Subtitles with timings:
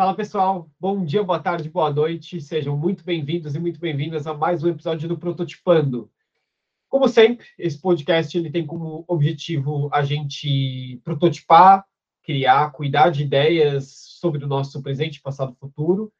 [0.00, 4.32] Fala pessoal, bom dia, boa tarde, boa noite, sejam muito bem-vindos e muito bem-vindas a
[4.32, 6.10] mais um episódio do Prototipando.
[6.88, 11.84] Como sempre, esse podcast ele tem como objetivo a gente prototipar,
[12.22, 16.10] criar, cuidar de ideias sobre o nosso presente, passado futuro,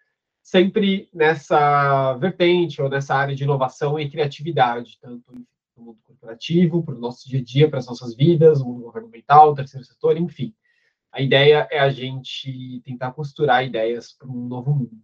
[0.42, 5.32] sempre nessa vertente ou nessa área de inovação e criatividade, tanto
[5.74, 8.82] no mundo corporativo, para o nosso dia a dia, para as nossas vidas, o mundo
[8.82, 10.54] governamental, terceiro setor, enfim.
[11.12, 15.02] A ideia é a gente tentar costurar ideias para um novo mundo.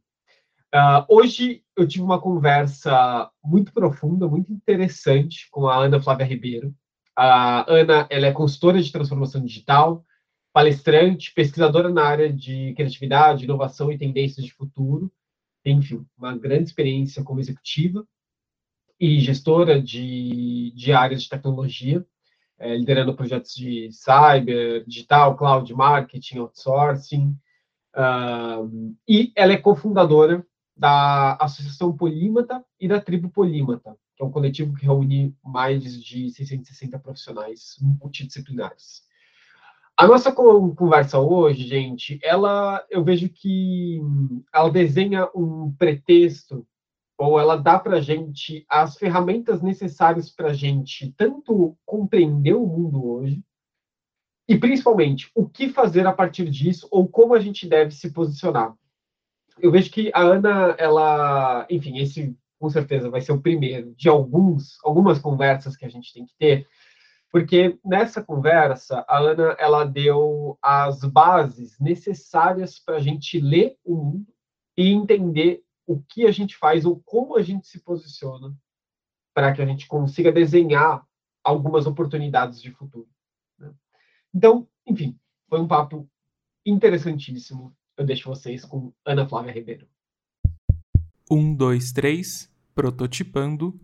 [0.75, 6.75] Uh, hoje eu tive uma conversa muito profunda, muito interessante com a Ana Flávia Ribeiro.
[7.17, 10.05] A Ana ela é consultora de transformação digital,
[10.53, 15.11] palestrante, pesquisadora na área de criatividade, inovação e tendências de futuro.
[15.63, 18.07] Tem, enfim, uma grande experiência como executiva
[19.01, 22.07] e gestora de, de áreas de tecnologia
[22.59, 27.37] é, liderando projetos de cyber, digital, cloud marketing, outsourcing.
[27.95, 34.31] Uh, e ela é cofundadora da Associação Polímata e da Tribo Polímata, que é um
[34.31, 39.03] coletivo que reúne mais de 660 profissionais multidisciplinares.
[39.97, 43.99] A nossa conversa hoje, gente, ela eu vejo que
[44.53, 46.67] ela desenha um pretexto
[47.19, 52.67] ou ela dá para a gente as ferramentas necessárias para a gente tanto compreender o
[52.67, 53.43] mundo hoje
[54.49, 58.75] e principalmente o que fazer a partir disso ou como a gente deve se posicionar.
[59.59, 64.09] Eu vejo que a Ana, ela, enfim, esse com certeza vai ser o primeiro de
[64.09, 66.67] alguns, algumas conversas que a gente tem que ter,
[67.31, 73.95] porque nessa conversa a Ana ela deu as bases necessárias para a gente ler o
[73.95, 74.27] mundo
[74.77, 78.55] e entender o que a gente faz ou como a gente se posiciona
[79.33, 81.07] para que a gente consiga desenhar
[81.45, 83.09] algumas oportunidades de futuro.
[83.59, 83.73] Né?
[84.35, 86.09] Então, enfim, foi um papo
[86.65, 87.75] interessantíssimo.
[87.97, 89.87] Eu deixo vocês com Ana Flávia Ribeiro.
[91.31, 93.79] Um, dois, três, prototipando.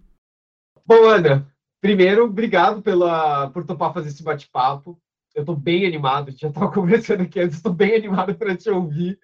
[0.84, 5.00] Bom, Ana, primeiro, obrigado pela, por topar fazer esse bate-papo.
[5.34, 9.18] Eu estou bem animado, já estava conversando aqui antes, estou bem animado para te ouvir.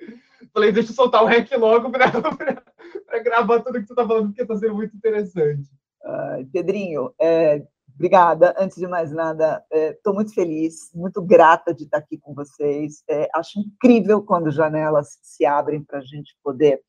[0.52, 2.10] Falei, deixa eu soltar o rec logo para
[3.22, 5.68] gravar tudo que tu está falando, porque está sendo muito interessante.
[6.02, 8.54] Uh, Pedrinho, é, obrigada.
[8.58, 13.02] Antes de mais nada, estou é, muito feliz, muito grata de estar aqui com vocês.
[13.08, 16.80] É, acho incrível quando janelas se abrem para a gente poder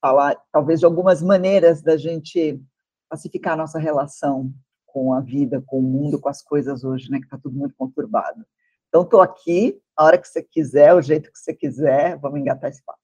[0.00, 2.60] falar, talvez, de algumas maneiras da gente
[3.08, 4.52] pacificar a nossa relação
[4.84, 7.74] com a vida, com o mundo, com as coisas hoje, né, que está tudo muito
[7.76, 8.44] conturbado.
[8.96, 12.70] Então, estou aqui, a hora que você quiser, o jeito que você quiser, vamos engatar
[12.70, 12.98] esse papo.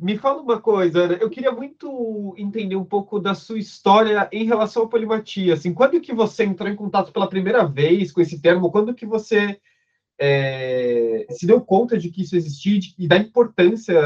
[0.00, 1.14] Me fala uma coisa, Ana.
[1.20, 5.52] Eu queria muito entender um pouco da sua história em relação à polimatia.
[5.52, 8.70] Assim, quando que você entrou em contato pela primeira vez com esse termo?
[8.70, 9.60] Quando que você
[10.18, 14.00] é, se deu conta de que isso existia e da importância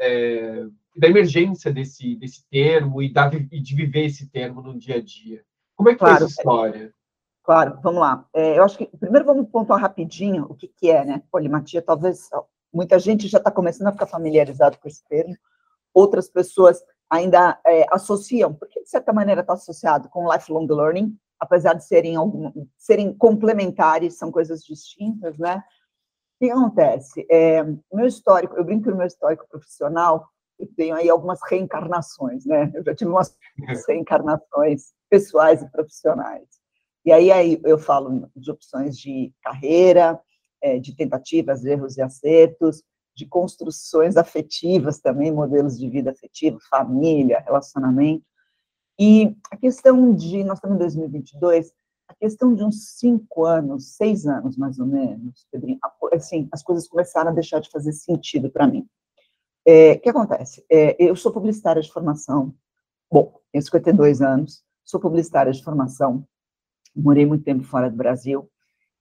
[0.00, 0.64] é,
[0.96, 5.00] da emergência desse, desse termo e, da, e de viver esse termo no dia a
[5.00, 5.44] dia?
[5.76, 6.94] Como é que claro, foi essa história?
[7.48, 8.26] Claro, vamos lá.
[8.34, 11.22] É, eu acho que primeiro vamos pontuar rapidinho o que, que é, né?
[11.32, 12.28] Polimatia, talvez
[12.70, 15.34] muita gente já está começando a ficar familiarizado com esse termo,
[15.94, 16.78] outras pessoas
[17.08, 22.16] ainda é, associam, porque de certa maneira está associado com lifelong learning, apesar de serem,
[22.16, 25.64] algum, serem complementares, são coisas distintas, né?
[26.36, 27.26] O que acontece?
[27.30, 30.28] É, meu histórico, eu brinco no meu histórico profissional,
[30.58, 32.70] eu tenho aí algumas reencarnações, né?
[32.74, 33.34] Eu já tive umas
[33.88, 36.57] reencarnações pessoais e profissionais.
[37.08, 40.20] E aí, aí eu falo de opções de carreira,
[40.60, 42.82] é, de tentativas, erros e acertos,
[43.16, 48.22] de construções afetivas também, modelos de vida afetivo, família, relacionamento.
[49.00, 51.72] E a questão de, nós estamos em 2022,
[52.08, 55.78] a questão de uns cinco anos, seis anos mais ou menos, Pedrinho,
[56.12, 58.86] assim, as coisas começaram a deixar de fazer sentido para mim.
[59.66, 60.62] É, o que acontece?
[60.70, 62.54] É, eu sou publicitária de formação,
[63.10, 66.28] bom, tenho 52 anos, sou publicitária de formação,
[67.00, 68.48] morei muito tempo fora do Brasil,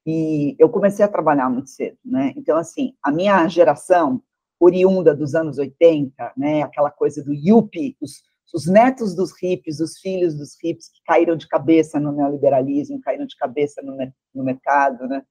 [0.05, 2.33] e eu comecei a trabalhar muito cedo, né?
[2.37, 4.21] Então, assim, a minha geração,
[4.59, 6.63] oriunda dos anos 80, né?
[6.63, 8.23] Aquela coisa do yuppie, os,
[8.53, 13.25] os netos dos hippies, os filhos dos hippies que caíram de cabeça no neoliberalismo, caíram
[13.25, 13.97] de cabeça no,
[14.33, 15.23] no mercado, né?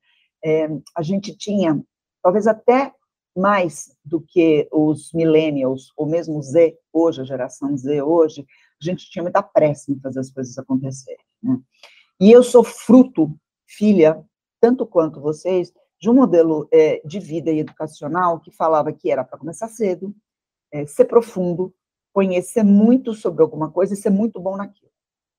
[0.44, 1.82] É, a gente tinha,
[2.22, 2.92] talvez até
[3.34, 8.46] mais do que os millennials, ou mesmo Z, hoje, a geração Z hoje,
[8.80, 11.24] a gente tinha muita pressa em fazer as coisas acontecerem.
[11.42, 11.58] Né?
[12.18, 13.34] E eu sou fruto,
[13.66, 14.24] filha,
[14.60, 19.24] tanto quanto vocês, de um modelo é, de vida e educacional que falava que era
[19.24, 20.14] para começar cedo,
[20.72, 21.74] é, ser profundo,
[22.12, 24.90] conhecer muito sobre alguma coisa e ser muito bom naquilo.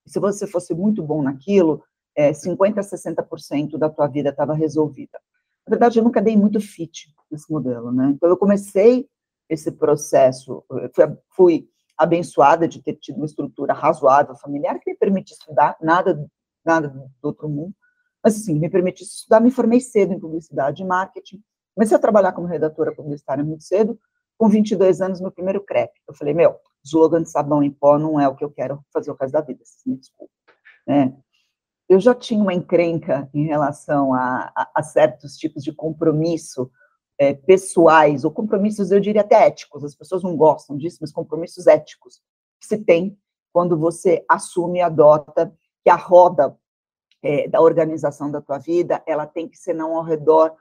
[0.06, 1.84] E se você fosse muito bom naquilo,
[2.16, 5.20] é, 50% a 60% da tua vida estava resolvida.
[5.68, 8.12] Na verdade, eu nunca dei muito fit nesse modelo, né?
[8.16, 9.08] Então, eu comecei
[9.50, 10.64] esse processo,
[10.94, 16.26] fui, fui abençoada de ter tido uma estrutura razoável familiar que me permite estudar, nada,
[16.68, 17.74] nada do outro mundo,
[18.24, 21.42] mas assim, me permite estudar, me formei cedo em publicidade e marketing,
[21.74, 23.98] comecei a trabalhar como redatora publicitária muito cedo,
[24.38, 26.00] com 22 anos, meu primeiro crepe.
[26.08, 29.10] Eu falei, meu, slogan de sabão em pó não é o que eu quero fazer
[29.10, 30.32] o resto da vida, me desculpa.
[30.86, 31.16] Né?
[31.90, 36.70] Eu já tinha uma encrenca em relação a, a, a certos tipos de compromisso
[37.20, 41.66] é, pessoais, ou compromissos, eu diria até éticos, as pessoas não gostam disso, mas compromissos
[41.66, 42.22] éticos
[42.60, 43.18] que se tem
[43.52, 45.52] quando você assume e adota
[45.88, 46.54] que a roda
[47.24, 50.54] é, da organização da tua vida, ela tem que ser não ao redor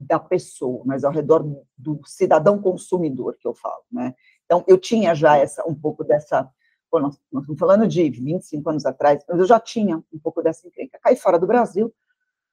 [0.00, 1.44] da pessoa, mas ao redor
[1.76, 4.14] do cidadão consumidor, que eu falo, né?
[4.46, 6.50] Então, eu tinha já essa, um pouco dessa,
[6.90, 10.42] pô, nós, nós estamos falando de 25 anos atrás, mas eu já tinha um pouco
[10.42, 10.98] dessa encrenca.
[11.02, 11.92] Caí fora do Brasil,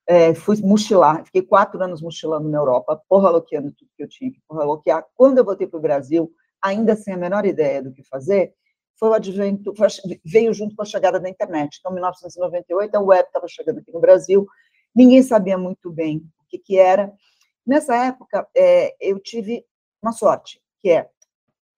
[0.06, 4.30] é, fui mochilar, fiquei quatro anos mochilando na Europa, porra loqueando tudo que eu tinha
[4.30, 5.06] que porra loquear.
[5.16, 6.30] Quando eu voltei para o Brasil,
[6.62, 8.54] ainda sem a menor ideia do que fazer,
[9.00, 9.74] foi o advento,
[10.26, 11.78] veio junto com a chegada da internet.
[11.80, 14.48] Então, em 1998, a web estava chegando aqui no Brasil,
[14.96, 17.14] ninguém sabia muito bem o que, que era.
[17.66, 19.64] Nessa época, é, eu tive
[20.02, 21.10] uma sorte, que é,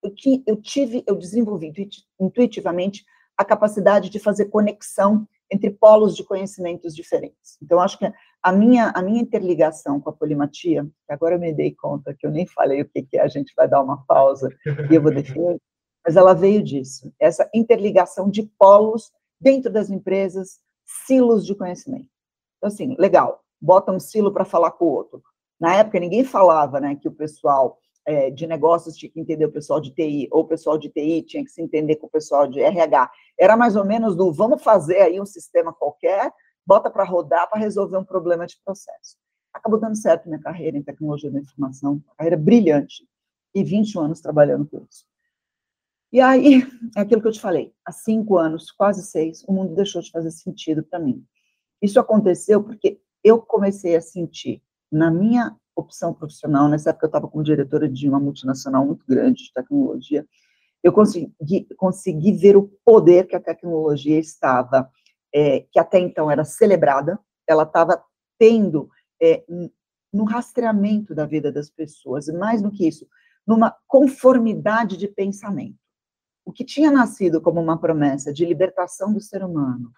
[0.02, 0.14] eu,
[0.48, 1.74] eu tive, eu desenvolvi
[2.20, 3.04] intuitivamente
[3.38, 7.58] a capacidade de fazer conexão entre polos de conhecimentos diferentes.
[7.62, 8.12] Então, acho que
[8.42, 12.26] a minha, a minha interligação com a polimatia, que agora eu me dei conta que
[12.26, 14.50] eu nem falei o que, que é, a gente vai dar uma pausa
[14.90, 15.60] e eu vou definir,
[16.06, 20.60] mas ela veio disso, essa interligação de polos dentro das empresas,
[21.06, 22.10] silos de conhecimento.
[22.58, 25.22] Então, assim, legal, bota um silo para falar com o outro.
[25.60, 29.52] Na época, ninguém falava né, que o pessoal é, de negócios tinha que entender o
[29.52, 32.48] pessoal de TI, ou o pessoal de TI tinha que se entender com o pessoal
[32.48, 33.12] de RH.
[33.38, 36.32] Era mais ou menos do vamos fazer aí um sistema qualquer,
[36.66, 39.18] bota para rodar para resolver um problema de processo.
[39.54, 43.08] Acabou dando certo minha carreira em tecnologia da informação, carreira brilhante,
[43.54, 45.06] e 21 anos trabalhando com isso.
[46.12, 46.64] E aí,
[46.96, 50.12] é aquilo que eu te falei, há cinco anos, quase seis, o mundo deixou de
[50.12, 51.24] fazer sentido para mim.
[51.82, 54.62] Isso aconteceu porque eu comecei a sentir
[54.92, 59.46] na minha opção profissional, nessa época eu estava como diretora de uma multinacional muito grande
[59.46, 60.26] de tecnologia,
[60.84, 64.90] eu consegui, consegui ver o poder que a tecnologia estava,
[65.34, 68.02] é, que até então era celebrada, ela estava
[68.38, 68.90] tendo
[69.22, 69.44] é,
[70.12, 73.08] no rastreamento da vida das pessoas, mais do que isso,
[73.46, 75.79] numa conformidade de pensamento.
[76.50, 79.94] O que tinha nascido como uma promessa de libertação do ser humano,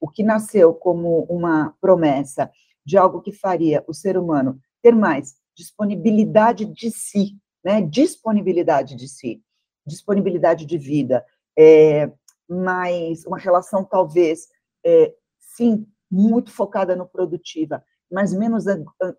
[0.00, 2.50] o que nasceu como uma promessa
[2.84, 7.80] de algo que faria o ser humano ter mais disponibilidade de si, né?
[7.80, 9.40] Disponibilidade de si,
[9.86, 11.24] disponibilidade de vida,
[11.56, 12.10] é,
[12.48, 14.48] mais uma relação talvez,
[14.84, 18.64] é, sim, muito focada no produtiva, mas menos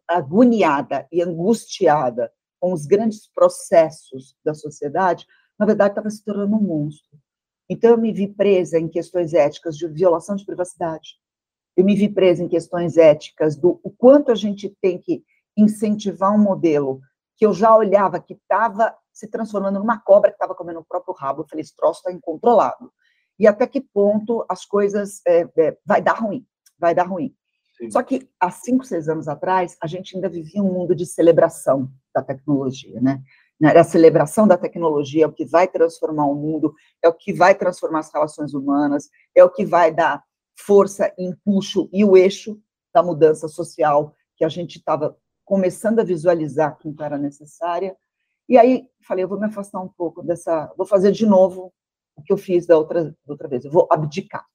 [0.06, 2.29] agoniada e angustiada
[2.59, 5.25] com os grandes processos da sociedade,
[5.63, 7.18] na verdade estava se tornando um monstro.
[7.69, 11.15] Então eu me vi presa em questões éticas de violação de privacidade.
[11.75, 15.24] Eu me vi presa em questões éticas do o quanto a gente tem que
[15.56, 17.00] incentivar um modelo
[17.38, 21.15] que eu já olhava que estava se transformando numa cobra que estava comendo o próprio
[21.15, 21.42] rabo.
[21.42, 22.92] Eu falei, esse troço está incontrolável.
[23.39, 26.45] E até que ponto as coisas é, é, vai dar ruim,
[26.77, 27.33] vai dar ruim.
[27.77, 27.89] Sim.
[27.89, 31.89] Só que há cinco, seis anos atrás, a gente ainda vivia um mundo de celebração
[32.13, 33.24] da tecnologia, né?
[33.63, 37.55] A celebração da tecnologia é o que vai transformar o mundo, é o que vai
[37.55, 40.22] transformar as relações humanas, é o que vai dar
[40.55, 42.60] força, empuxo e o eixo
[42.93, 47.96] da mudança social que a gente estava começando a visualizar que era necessária.
[48.50, 51.74] E aí falei, eu vou me afastar um pouco dessa, vou fazer de novo
[52.15, 54.46] o que eu fiz da outra, da outra vez, eu vou abdicar.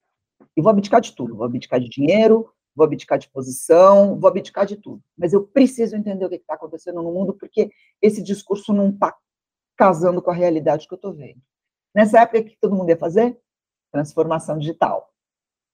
[0.56, 4.64] E vou abdicar de tudo, vou abdicar de dinheiro, vou abdicar de posição, vou abdicar
[4.64, 5.02] de tudo.
[5.16, 7.70] Mas eu preciso entender o que está acontecendo no mundo, porque
[8.00, 9.14] esse discurso não está
[9.76, 11.40] casando com a realidade que eu estou vendo.
[11.94, 13.36] Nessa época, o que todo mundo ia fazer?
[13.92, 15.12] Transformação digital.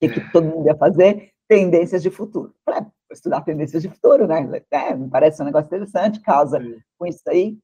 [0.03, 1.33] O que todo mundo ia fazer?
[1.47, 2.55] Tendências de futuro.
[2.65, 4.65] Falei, estudar tendências de futuro, né?
[4.71, 6.81] É, me parece um negócio interessante, casa Sim.
[6.99, 7.59] com isso aí.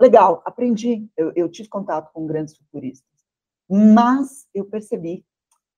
[0.00, 1.08] Legal, aprendi.
[1.16, 3.10] Eu, eu, tive contato com grandes futuristas.
[3.68, 5.24] Mas eu percebi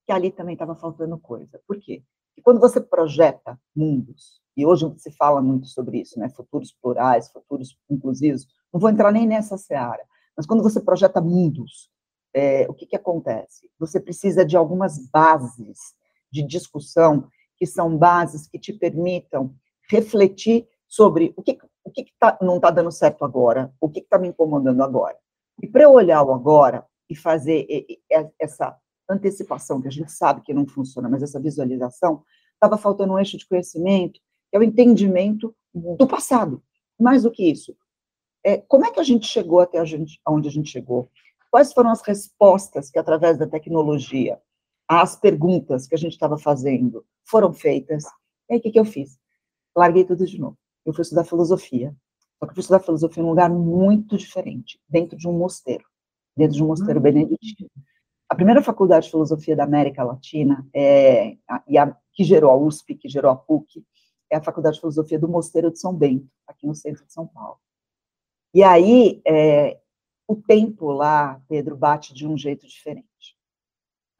[0.06, 1.60] que ali também estava faltando coisa.
[1.66, 2.02] Por quê?
[2.38, 6.28] Porque quando você projeta mundos, e hoje se fala muito sobre isso, né?
[6.28, 10.02] Futuros plurais, futuros inclusivos, não vou entrar nem nessa seara,
[10.36, 11.90] mas quando você projeta mundos,
[12.32, 13.68] é, o que, que acontece?
[13.78, 15.78] Você precisa de algumas bases
[16.30, 19.52] de discussão que são bases que te permitam
[19.90, 24.00] refletir sobre o que, o que, que tá, não está dando certo agora, o que
[24.00, 25.16] está me incomodando agora.
[25.60, 27.66] E para eu olhar o agora e fazer
[28.38, 32.22] essa antecipação, que a gente sabe que não funciona, mas essa visualização,
[32.54, 36.62] estava faltando um eixo de conhecimento, que é o entendimento do passado.
[36.98, 37.76] Mais do que isso,
[38.44, 41.10] é, como é que a gente chegou até a gente, onde a gente chegou?
[41.50, 44.40] Quais foram as respostas que, através da tecnologia,
[44.88, 48.04] as perguntas que a gente estava fazendo foram feitas?
[48.48, 49.18] E aí, o que, que eu fiz?
[49.76, 50.56] Larguei tudo de novo.
[50.84, 51.94] Eu fui estudar filosofia.
[52.38, 55.84] Só que eu fui estudar filosofia em um lugar muito diferente, dentro de um mosteiro,
[56.36, 57.70] dentro de um mosteiro beneditino.
[58.28, 62.94] A primeira faculdade de filosofia da América Latina, é, e a, que gerou a USP,
[62.94, 63.82] que gerou a PUC,
[64.30, 67.26] é a Faculdade de Filosofia do Mosteiro de São Bento, aqui no centro de São
[67.26, 67.58] Paulo.
[68.52, 69.80] E aí, é,
[70.26, 73.08] o tempo lá, Pedro, bate de um jeito diferente.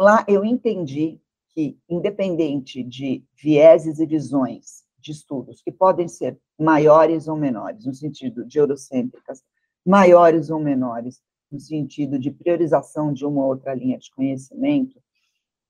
[0.00, 7.28] Lá eu entendi que, independente de vieses e visões de estudos, que podem ser maiores
[7.28, 9.42] ou menores, no sentido de eurocêntricas,
[9.84, 15.00] maiores ou menores, no sentido de priorização de uma ou outra linha de conhecimento,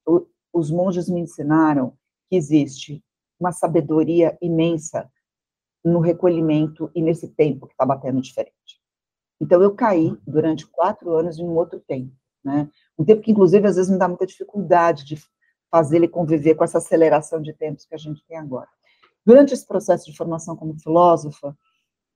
[0.07, 1.97] o, os monges me ensinaram
[2.29, 3.03] que existe
[3.39, 5.11] uma sabedoria imensa
[5.85, 8.81] no recolhimento e nesse tempo que está batendo diferente.
[9.41, 12.13] Então, eu caí durante quatro anos em um outro tempo,
[12.45, 12.69] né?
[12.99, 15.17] Um tempo que, inclusive, às vezes me dá muita dificuldade de
[15.71, 18.69] fazer ele conviver com essa aceleração de tempos que a gente tem agora.
[19.25, 21.57] Durante esse processo de formação como filósofa,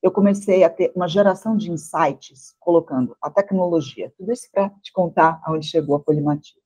[0.02, 4.92] eu comecei a ter uma geração de insights, colocando a tecnologia, tudo isso para te
[4.92, 6.60] contar aonde chegou a polimatia.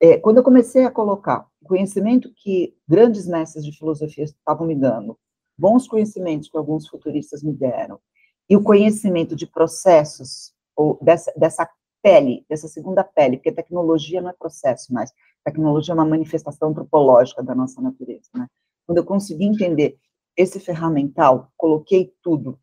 [0.00, 4.74] É, quando eu comecei a colocar o conhecimento que grandes mestres de filosofia estavam me
[4.74, 5.18] dando,
[5.56, 7.98] bons conhecimentos que alguns futuristas me deram,
[8.48, 11.68] e o conhecimento de processos, ou dessa, dessa
[12.02, 15.12] pele, dessa segunda pele, porque tecnologia não é processo mais,
[15.44, 18.46] tecnologia é uma manifestação antropológica da nossa natureza, né?
[18.86, 19.98] Quando eu consegui entender
[20.36, 22.58] esse ferramental, coloquei tudo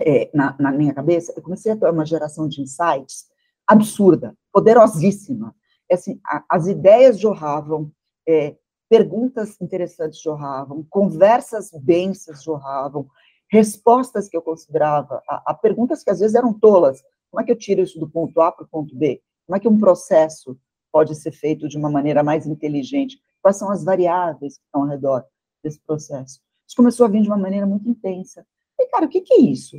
[0.00, 3.26] é, na, na, minha cabeça, eu comecei a ter uma geração de insights
[3.66, 5.54] absurda, poderosíssima.
[5.88, 7.92] É assim, a, as ideias jorravam,
[8.26, 8.56] é,
[8.88, 13.06] perguntas interessantes jorravam, conversas bensas jorravam,
[13.48, 17.02] respostas que eu considerava, a, a, perguntas que às vezes eram tolas.
[17.30, 19.22] Como é que eu tiro isso do ponto A para o ponto B?
[19.46, 20.58] Como é que um processo
[20.90, 23.20] pode ser feito de uma maneira mais inteligente?
[23.42, 25.24] Quais são as variáveis que estão ao redor
[25.62, 26.40] desse processo?
[26.74, 28.44] Isso começou a vir de uma maneira muito intensa.
[28.76, 29.76] E, cara, o que, que é isso?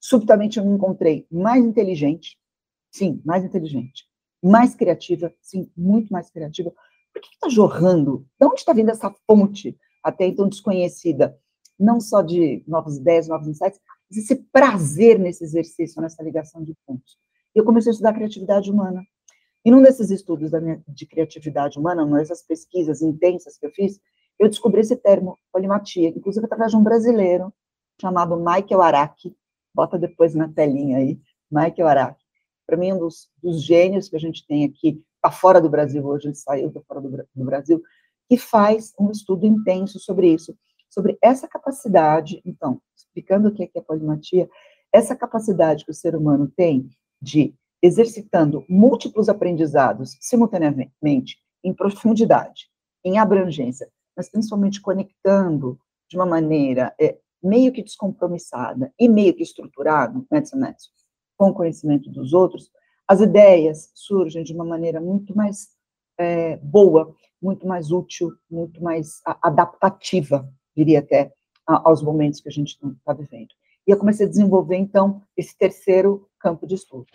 [0.00, 2.36] Subitamente eu me encontrei mais inteligente,
[2.90, 4.04] sim, mais inteligente,
[4.42, 6.72] mais criativa, sim, muito mais criativa.
[7.12, 8.26] Por que está jorrando?
[8.40, 11.38] De onde está vindo essa fonte, até então desconhecida,
[11.78, 16.74] não só de novas ideias, novos insights, mas esse prazer nesse exercício, nessa ligação de
[16.84, 17.16] pontos.
[17.54, 19.00] Eu comecei a estudar criatividade humana.
[19.64, 24.00] E num desses estudos minha, de criatividade humana, numa dessas pesquisas intensas que eu fiz,
[24.38, 27.52] eu descobri esse termo, polimatia, inclusive através de um brasileiro
[28.00, 29.36] chamado Michael Araki,
[29.74, 32.24] bota depois na telinha aí, Michael Araki.
[32.66, 36.04] Para mim, um dos, dos, gênios que a gente tem aqui, está fora do Brasil
[36.04, 37.82] hoje, ele saiu fora do, do Brasil,
[38.28, 40.56] que faz um estudo intenso sobre isso,
[40.88, 44.48] sobre essa capacidade, então, explicando o que é, que é polimatia,
[44.92, 46.88] essa capacidade que o ser humano tem
[47.20, 52.68] de exercitando múltiplos aprendizados simultaneamente, em profundidade,
[53.04, 55.78] em abrangência, mas principalmente conectando
[56.08, 60.90] de uma maneira é, meio que descompromissada e meio que estruturada, Madison Madison,
[61.36, 62.70] com o conhecimento dos outros,
[63.06, 65.68] as ideias surgem de uma maneira muito mais
[66.18, 71.32] é, boa, muito mais útil, muito mais adaptativa, diria até,
[71.66, 73.48] aos momentos que a gente está vivendo.
[73.86, 77.06] E eu comecei a desenvolver, então, esse terceiro campo de estudo.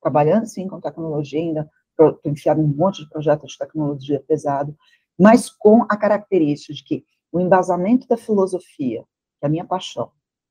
[0.00, 4.76] Trabalhando, sim, com tecnologia, ainda estou enfiado em um monte de projetos de tecnologia pesado,
[5.18, 9.02] mas com a característica de que o embasamento da filosofia,
[9.38, 10.10] que é a minha paixão,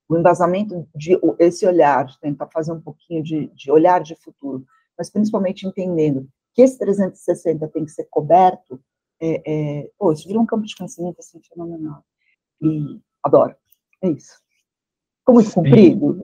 [0.10, 4.66] o embasamento de esse olhar, de tentar fazer um pouquinho de, de olhar de futuro,
[4.98, 8.82] mas principalmente entendendo que esse 360 tem que ser coberto,
[9.20, 12.04] é, é, pô, isso vira um campo de conhecimento assim, fenomenal.
[12.62, 13.56] E adoro.
[14.02, 14.40] É isso.
[15.20, 16.24] Ficou muito comprido?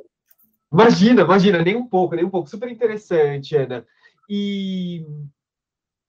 [0.71, 2.49] Imagina, imagina, nem um pouco, nem um pouco.
[2.49, 3.85] Super interessante, Ana.
[4.29, 5.05] E,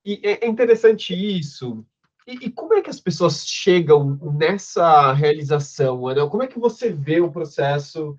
[0.04, 1.84] e é interessante isso,
[2.26, 6.28] e, e, como é que as pessoas chegam nessa realização, Ana?
[6.28, 8.16] Como é que você vê o processo?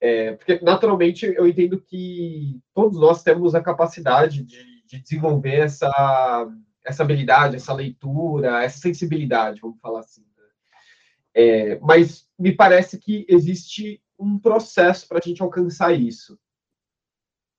[0.00, 6.48] É, porque, naturalmente, eu entendo que todos nós temos a capacidade de, de desenvolver essa,
[6.84, 10.26] essa habilidade, essa leitura, essa sensibilidade, vamos falar assim.
[10.36, 10.44] Né?
[11.34, 16.38] É, mas me parece que existe um processo para a gente alcançar isso.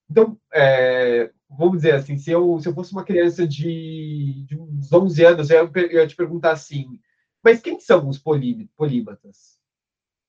[0.09, 4.91] Então, é, vamos dizer assim, se eu, se eu fosse uma criança de, de uns
[4.91, 6.99] 11 anos, eu, ia te perguntar assim,
[7.43, 9.59] mas quem são os polí, polímatas?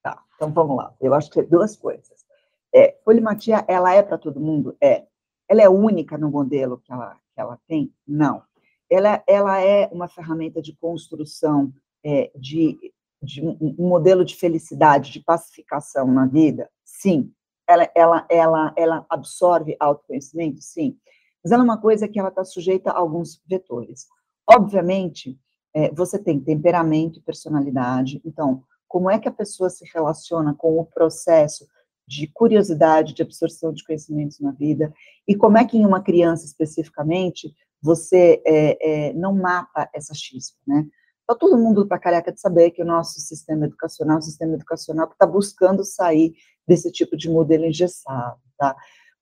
[0.02, 0.95] Tá, então vamos lá.
[1.00, 2.26] Eu acho que é duas coisas.
[2.75, 4.76] É, polimatia, ela é para todo mundo?
[4.80, 5.06] É.
[5.49, 7.90] Ela é única no modelo que ela, que ela tem?
[8.06, 8.42] Não.
[8.90, 11.73] Ela, ela é uma ferramenta de construção
[12.04, 12.92] é, de,
[13.23, 16.71] de um modelo de felicidade, de pacificação na vida?
[16.85, 17.33] Sim.
[17.66, 20.61] ela, ela, ela, ela absorve autoconhecimento?
[20.61, 20.99] Sim.
[21.47, 24.09] Mas ela é uma coisa que ela está sujeita a alguns vetores.
[24.50, 25.38] Obviamente,
[25.73, 28.21] é, você tem temperamento e personalidade.
[28.25, 31.65] Então, como é que a pessoa se relaciona com o processo
[32.05, 34.93] de curiosidade, de absorção de conhecimentos na vida,
[35.25, 40.59] e como é que em uma criança especificamente você é, é, não mata essa chispa,
[40.67, 40.85] né?
[41.21, 45.09] Está todo mundo para careca de saber que o nosso sistema educacional, o sistema educacional
[45.09, 46.35] está buscando sair
[46.67, 48.75] desse tipo de modelo engessado, tá?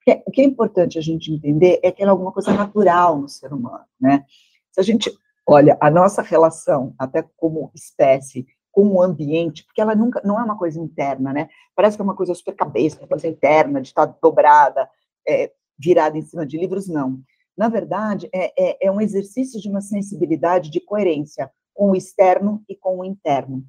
[0.05, 3.19] Porque o que é importante a gente entender é que ela é alguma coisa natural
[3.19, 4.25] no ser humano, né?
[4.71, 5.11] Se a gente
[5.47, 10.43] olha a nossa relação, até como espécie, com o ambiente, porque ela nunca não é
[10.43, 11.49] uma coisa interna, né?
[11.75, 14.89] Parece que é uma coisa super cabeça, uma coisa interna, de estar dobrada,
[15.27, 17.21] é, virada em cima de livros, não.
[17.57, 22.63] Na verdade, é, é, é um exercício de uma sensibilidade de coerência com o externo
[22.69, 23.65] e com o interno.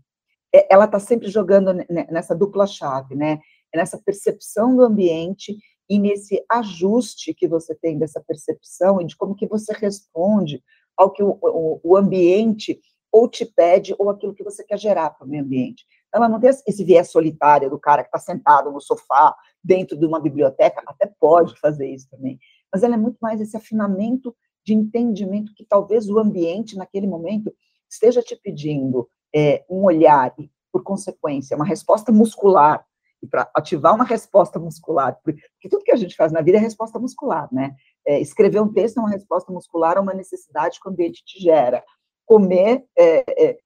[0.54, 1.74] É, ela está sempre jogando
[2.10, 3.40] nessa dupla chave, né?
[3.74, 5.56] É nessa percepção do ambiente
[5.90, 10.64] e nesse ajuste que você tem dessa percepção e de como que você responde
[10.98, 12.80] ao que o, o, o ambiente
[13.12, 15.86] ou te pede ou aquilo que você quer gerar para o meio ambiente.
[16.14, 20.06] Ela não tem esse viés solitário do cara que está sentado no sofá dentro de
[20.06, 22.40] uma biblioteca, até pode fazer isso também,
[22.72, 27.54] mas ela é muito mais esse afinamento de entendimento que talvez o ambiente naquele momento
[27.90, 32.86] esteja te pedindo é, um olhar e, por consequência, uma resposta muscular
[33.26, 36.62] e para ativar uma resposta muscular, porque tudo que a gente faz na vida é
[36.62, 37.76] resposta muscular, né?
[38.08, 41.42] É, escrever um texto é uma resposta muscular a uma necessidade que o ambiente te
[41.42, 41.84] gera.
[42.26, 43.58] Comer é, é,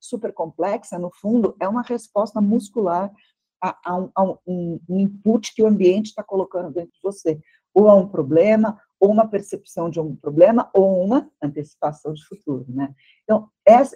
[0.00, 3.12] super complexa, no fundo, é uma resposta muscular
[3.60, 7.40] a, a, um, a um, um, input que o ambiente está colocando dentro de você.
[7.74, 12.64] Ou a um problema, ou uma percepção de um problema, ou uma antecipação de futuro,
[12.68, 12.94] né?
[13.24, 13.48] Então,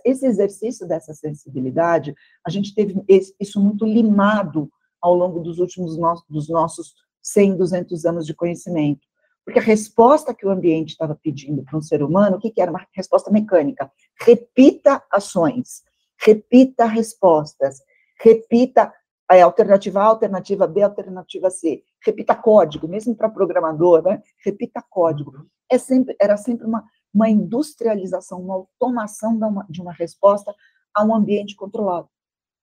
[0.04, 2.12] esse exercício dessa sensibilidade,
[2.44, 3.00] a gente teve
[3.38, 4.68] isso muito limado
[5.00, 5.96] ao longo dos últimos
[6.28, 9.06] dos nossos 100, 200 anos de conhecimento.
[9.44, 12.60] Porque a resposta que o ambiente estava pedindo para um ser humano, o que, que
[12.60, 12.73] era?
[12.73, 13.88] Uma resposta mecânica.
[14.21, 15.84] Repita ações,
[16.19, 17.78] repita respostas,
[18.21, 18.92] repita
[19.28, 21.82] a alternativa A, alternativa B, alternativa C.
[22.04, 24.23] Repita código, mesmo para programador, né?
[24.45, 25.47] Repita código.
[25.71, 30.54] É sempre, era sempre uma, uma industrialização, uma automação de uma, de uma resposta
[30.95, 32.08] a um ambiente controlado.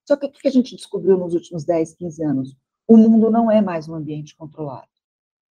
[0.07, 2.57] Só que o que a gente descobriu nos últimos 10, 15 anos?
[2.87, 4.87] O mundo não é mais um ambiente controlado.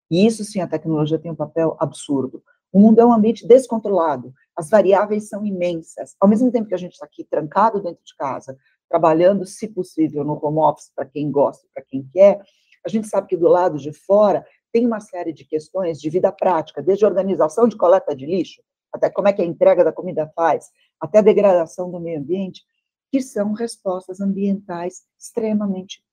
[0.09, 2.43] E isso sim, a tecnologia tem um papel absurdo.
[2.71, 6.15] O mundo é um ambiente descontrolado, as variáveis são imensas.
[6.19, 8.57] Ao mesmo tempo que a gente está aqui trancado dentro de casa,
[8.91, 12.41] trabalhando, se possível, no home office, para quem gosta, para quem quer,
[12.85, 16.29] a gente sabe que do lado de fora tem uma série de questões de vida
[16.29, 20.29] prática, desde organização de coleta de lixo, até como é que a entrega da comida
[20.35, 22.63] faz, até a degradação do meio ambiente,
[23.09, 26.03] que são respostas ambientais extremamente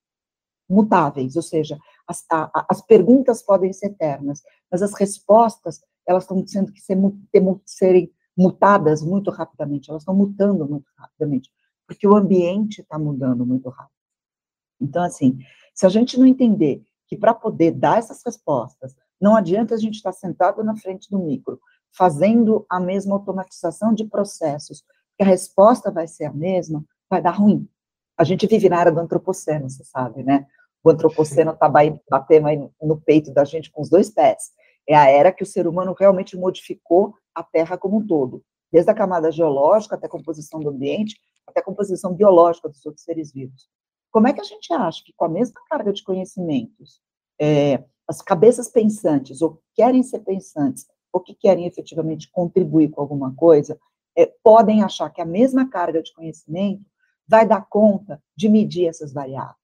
[0.69, 6.47] mutáveis, ou seja, as, a, as perguntas podem ser eternas, mas as respostas, elas estão
[6.47, 6.97] sendo que ser,
[7.67, 11.51] serem mutadas muito rapidamente, elas estão mutando muito rapidamente
[11.88, 13.96] porque o ambiente está mudando muito rápido.
[14.79, 15.38] Então, assim,
[15.74, 19.94] se a gente não entender que para poder dar essas respostas, não adianta a gente
[19.96, 21.59] estar tá sentado na frente do micro,
[21.90, 24.85] fazendo a mesma automatização de processos,
[25.16, 27.66] que a resposta vai ser a mesma, vai dar ruim.
[28.16, 30.46] A gente vive na era do antropoceno, você sabe, né?
[30.85, 34.51] O antropoceno está batendo no peito da gente com os dois pés.
[34.87, 38.90] É a era que o ser humano realmente modificou a Terra como um todo, desde
[38.90, 41.16] a camada geológica até a composição do ambiente,
[41.49, 43.69] até a composição biológica dos outros seres vivos.
[44.11, 47.01] Como é que a gente acha que com a mesma carga de conhecimentos,
[47.41, 53.35] é, as cabeças pensantes, ou querem ser pensantes, ou que querem efetivamente contribuir com alguma
[53.35, 53.79] coisa,
[54.17, 56.85] é, podem achar que a mesma carga de conhecimento
[57.27, 59.57] vai dar conta de medir essas variáveis.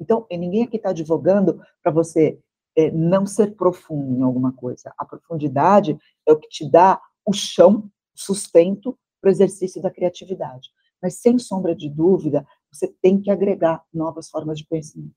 [0.00, 2.40] Então, ninguém aqui está advogando para você
[2.74, 4.92] é, não ser profundo em alguma coisa.
[4.96, 10.70] A profundidade é o que te dá o chão, sustento para o exercício da criatividade.
[11.02, 15.14] Mas, sem sombra de dúvida, você tem que agregar novas formas de conhecimento.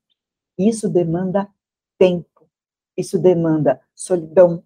[0.57, 1.49] Isso demanda
[1.97, 2.49] tempo,
[2.97, 4.63] isso demanda solidão,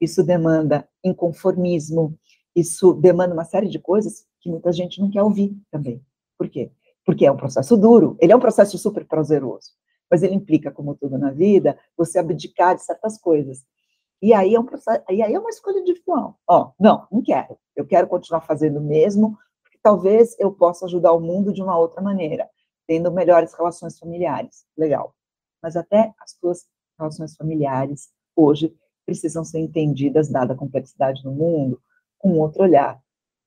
[0.00, 2.18] isso demanda inconformismo,
[2.54, 6.04] isso demanda uma série de coisas que muita gente não quer ouvir também.
[6.38, 6.70] Por quê?
[7.04, 9.72] Porque é um processo duro, ele é um processo super prazeroso,
[10.10, 13.64] mas ele implica, como tudo na vida, você abdicar de certas coisas.
[14.22, 16.38] E aí é um processo, e aí é uma escolha individual.
[16.46, 17.58] Ó, não, não quero.
[17.74, 19.38] Eu quero continuar fazendo o mesmo,
[19.84, 22.48] talvez eu possa ajudar o mundo de uma outra maneira,
[22.88, 24.64] tendo melhores relações familiares.
[24.76, 25.14] Legal.
[25.62, 26.64] Mas até as tuas
[26.98, 31.78] relações familiares hoje precisam ser entendidas, dada a complexidade do mundo,
[32.18, 32.98] com outro olhar.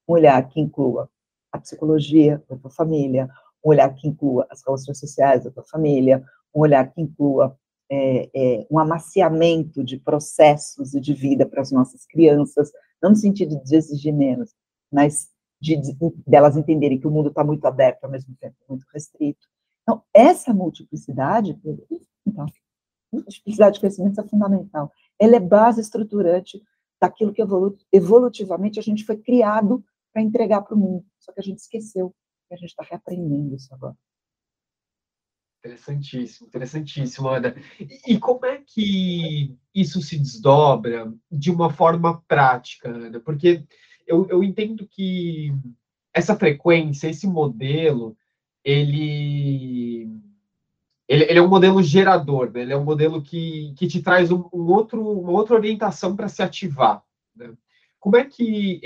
[0.07, 1.09] Um olhar que inclua
[1.51, 3.27] a psicologia da tua família,
[3.65, 6.23] um olhar que inclua as relações sociais da tua família,
[6.53, 7.57] um olhar que inclua
[7.89, 12.71] é, é, um amaciamento de processos e de vida para as nossas crianças,
[13.01, 14.53] não no sentido de exigir menos,
[14.91, 18.85] mas de, de delas entenderem que o mundo está muito aberto ao mesmo tempo muito
[18.93, 19.47] restrito.
[19.83, 21.57] Então, essa multiplicidade,
[22.25, 22.45] então,
[23.11, 24.91] multiplicidade de conhecimentos é fundamental.
[25.19, 26.61] Ela é base estruturante
[27.01, 31.05] daquilo que evolu evolutivamente a gente foi criado para entregar para o mundo.
[31.19, 32.13] Só que a gente esqueceu,
[32.49, 33.95] e a gente está reaprendendo isso agora.
[35.59, 37.55] Interessantíssimo, interessantíssimo, Ana.
[38.07, 43.19] E como é que isso se desdobra de uma forma prática, Ana?
[43.19, 43.65] Porque
[44.07, 45.53] eu, eu entendo que
[46.13, 48.17] essa frequência, esse modelo,
[48.63, 50.09] ele,
[51.07, 52.61] ele, ele, é um modelo gerador, né?
[52.61, 56.29] ele é um modelo que, que te traz um, um outro, uma outra orientação para
[56.29, 57.03] se ativar.
[57.35, 57.53] Né?
[57.99, 58.81] Como é que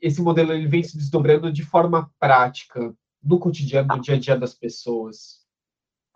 [0.00, 4.36] esse modelo ele vem se desdobrando de forma prática no cotidiano, no dia a dia
[4.36, 5.46] das pessoas?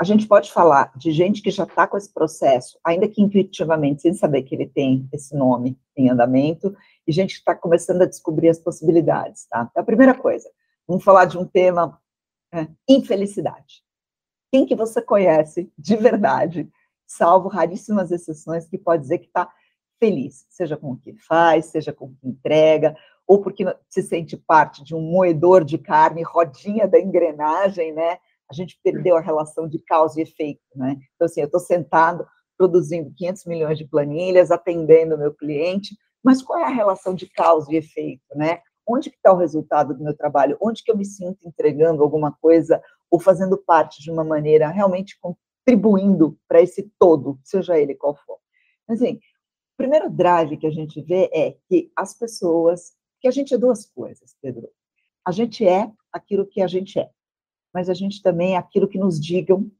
[0.00, 4.00] a gente pode falar de gente que já está com esse processo, ainda que intuitivamente,
[4.00, 6.74] sem saber que ele tem esse nome em andamento,
[7.10, 9.66] e gente que está começando a descobrir as possibilidades, tá?
[9.68, 10.48] Então, a primeira coisa,
[10.86, 12.00] vamos falar de um tema,
[12.54, 13.82] é, infelicidade.
[14.52, 16.70] Quem que você conhece de verdade,
[17.06, 19.50] salvo raríssimas exceções, que pode dizer que está
[19.98, 22.96] feliz, seja com o que faz, seja com o que entrega,
[23.26, 28.18] ou porque se sente parte de um moedor de carne, rodinha da engrenagem, né?
[28.50, 30.96] a gente perdeu a relação de causa e efeito, né?
[31.14, 32.26] Então, assim, eu estou sentado
[32.58, 37.28] produzindo 500 milhões de planilhas, atendendo o meu cliente, mas qual é a relação de
[37.28, 38.60] causa e efeito, né?
[38.86, 40.56] Onde que está o resultado do meu trabalho?
[40.60, 45.18] Onde que eu me sinto entregando alguma coisa ou fazendo parte de uma maneira realmente
[45.20, 48.38] contribuindo para esse todo, seja ele qual for.
[48.88, 53.54] Assim, o primeiro drive que a gente vê é que as pessoas, que a gente
[53.54, 54.68] é duas coisas, Pedro.
[55.24, 57.10] A gente é aquilo que a gente é
[57.72, 59.70] mas a gente também é aquilo que nos digam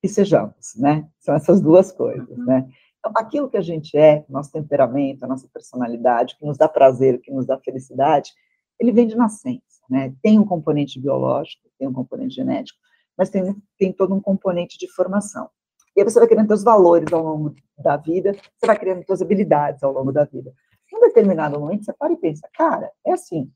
[0.00, 1.08] que sejamos, né?
[1.18, 2.44] São essas duas coisas, uhum.
[2.44, 2.68] né?
[3.16, 7.30] Aquilo que a gente é, nosso temperamento, a nossa personalidade, que nos dá prazer, que
[7.30, 8.32] nos dá felicidade,
[8.78, 10.14] ele vem de nascença, né?
[10.22, 12.78] Tem um componente biológico, tem um componente genético,
[13.16, 15.50] mas tem, tem todo um componente de formação.
[15.96, 19.20] E aí você vai criando seus valores ao longo da vida, você vai criando suas
[19.20, 20.52] habilidades ao longo da vida.
[20.92, 23.50] Em um determinado momento, você para e pensa, cara, é assim,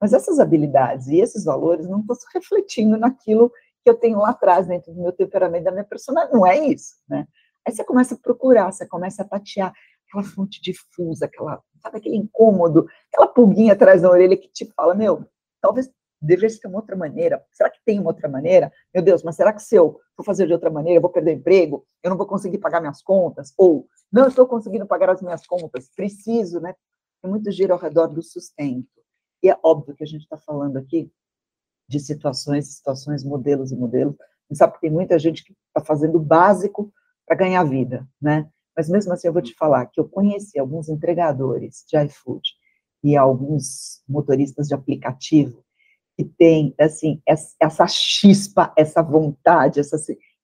[0.00, 3.50] mas essas habilidades e esses valores não estão refletindo naquilo
[3.82, 6.36] que eu tenho lá atrás, dentro do meu temperamento, da minha personalidade.
[6.36, 7.26] Não é isso, né?
[7.68, 9.74] Aí você começa a procurar, você começa a tatear
[10.08, 14.94] aquela fonte difusa, aquela, sabe, aquele incômodo, aquela pulguinha atrás da orelha que te fala,
[14.94, 15.22] meu,
[15.60, 17.44] talvez devesse ter uma outra maneira.
[17.52, 18.72] Será que tem uma outra maneira?
[18.94, 21.34] Meu Deus, mas será que se eu for fazer de outra maneira, eu vou perder
[21.34, 21.86] emprego?
[22.02, 23.52] Eu não vou conseguir pagar minhas contas?
[23.58, 25.90] Ou não estou conseguindo pagar as minhas contas?
[25.94, 26.74] Preciso, né?
[27.20, 28.88] Tem muito giro ao redor do sustento.
[29.42, 31.12] E é óbvio que a gente está falando aqui
[31.86, 34.16] de situações, situações, modelos e modelos.
[34.50, 36.90] Gente sabe que tem muita gente que está fazendo o básico
[37.28, 38.48] para ganhar vida, né?
[38.74, 42.42] Mas mesmo assim, eu vou te falar que eu conheci alguns entregadores de iFood
[43.04, 45.62] e alguns motoristas de aplicativo
[46.16, 47.22] que têm, assim,
[47.60, 49.96] essa chispa, essa vontade, essa,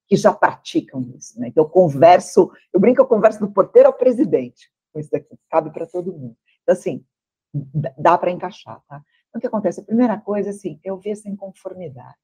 [0.06, 1.48] que já praticam isso, né?
[1.48, 5.70] Então, eu converso, eu brinco, eu converso do porteiro ao presidente com isso daqui, cabe
[5.70, 6.36] para todo mundo.
[6.62, 7.04] Então, assim,
[7.98, 9.02] dá para encaixar, tá?
[9.28, 9.80] Então, o que acontece?
[9.80, 12.14] A primeira coisa, assim, eu ver essa inconformidade.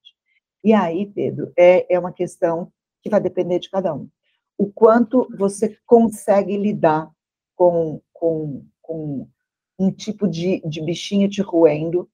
[0.62, 4.08] E aí, Pedro, é, é uma questão que vai depender de cada um.
[4.60, 7.10] O quanto você consegue lidar
[7.54, 9.28] com, com, com
[9.78, 12.08] um tipo de, de bichinho te roendo.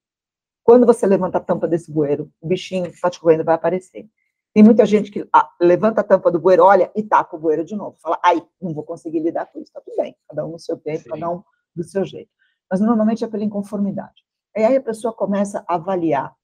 [0.63, 4.07] Quando você levanta a tampa desse bueiro, o bichinho que está te roendo vai aparecer.
[4.53, 7.63] Tem muita gente que ah, levanta a tampa do bueiro, olha e taca o bueiro
[7.63, 7.97] de novo.
[8.01, 9.69] Fala, ai, não vou conseguir lidar com isso.
[9.69, 11.09] Está tudo bem, cada um no seu tempo, Sim.
[11.09, 11.43] cada um
[11.75, 12.31] do seu jeito
[12.69, 14.23] mas normalmente é pela inconformidade.
[14.55, 16.35] E aí a pessoa começa a avaliar.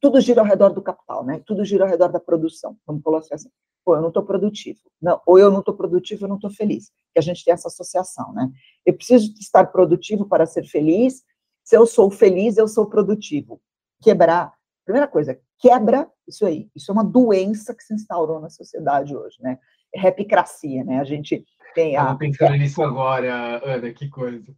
[0.00, 1.40] Tudo gira ao redor do capital, né?
[1.46, 2.76] Tudo gira ao redor da produção.
[2.86, 3.50] Vamos colocar assim.
[3.84, 4.78] Pô, eu não estou produtivo.
[5.00, 6.90] Não, ou eu não estou produtivo, eu não estou feliz.
[7.12, 8.48] Que a gente tem essa associação, né?
[8.86, 11.22] Eu preciso estar produtivo para ser feliz.
[11.64, 13.60] Se eu sou feliz, eu sou produtivo.
[14.00, 14.52] Quebrar.
[14.84, 16.68] Primeira coisa, quebra isso aí.
[16.74, 19.58] Isso é uma doença que se instaurou na sociedade hoje, né?
[19.94, 21.00] Repicracia, né?
[21.00, 22.02] A gente tem a.
[22.02, 24.52] Estava pensando nisso agora, Ana, que coisa.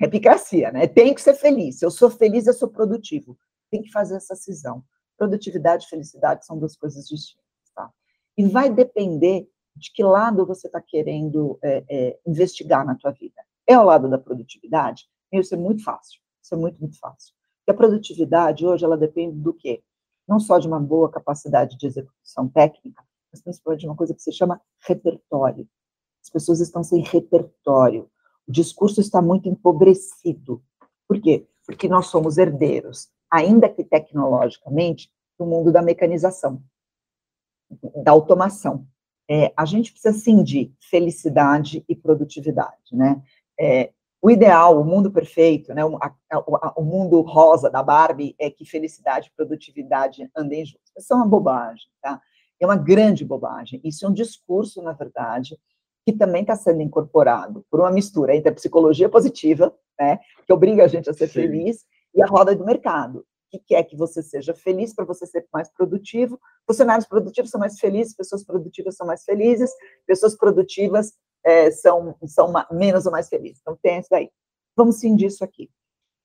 [0.00, 0.86] É epicracia, né?
[0.86, 1.78] Tem que ser feliz.
[1.78, 3.36] Se eu sou feliz, eu sou produtivo.
[3.70, 4.84] Tem que fazer essa cisão.
[5.16, 7.90] Produtividade e felicidade são duas coisas distintas, tá?
[8.36, 13.42] E vai depender de que lado você está querendo é, é, investigar na tua vida.
[13.66, 15.08] É o lado da produtividade?
[15.32, 16.20] Isso é muito fácil.
[16.42, 17.34] Isso é muito, muito fácil.
[17.58, 19.82] Porque a produtividade, hoje, ela depende do quê?
[20.26, 24.22] Não só de uma boa capacidade de execução técnica, mas principalmente de uma coisa que
[24.22, 25.68] se chama repertório.
[26.22, 28.10] As pessoas estão sem repertório
[28.50, 30.60] o discurso está muito empobrecido.
[31.06, 31.46] Por quê?
[31.64, 36.62] Porque nós somos herdeiros, ainda que tecnologicamente, do mundo da mecanização.
[38.02, 38.86] da automação.
[39.30, 43.22] É, a gente precisa cindir felicidade e produtividade, né?
[43.58, 48.50] É, o ideal, o mundo perfeito, né, o, a, o, mundo rosa da Barbie é
[48.50, 50.92] que felicidade e produtividade andem juntos.
[50.96, 52.20] Isso é uma bobagem, tá?
[52.60, 53.80] É uma grande bobagem.
[53.82, 55.56] Isso é um discurso, na verdade,
[56.04, 60.84] que também está sendo incorporado por uma mistura entre a psicologia positiva, né, que obriga
[60.84, 61.32] a gente a ser Sim.
[61.32, 65.46] feliz, e a roda do mercado, que quer que você seja feliz para você ser
[65.52, 66.40] mais produtivo.
[66.66, 69.70] Funcionários produtivos são mais felizes, pessoas produtivas são mais felizes,
[70.06, 71.12] pessoas produtivas
[71.44, 73.60] é, são, são menos ou mais felizes.
[73.60, 74.30] Então, tem isso daí.
[74.76, 75.68] Vamos sim disso aqui.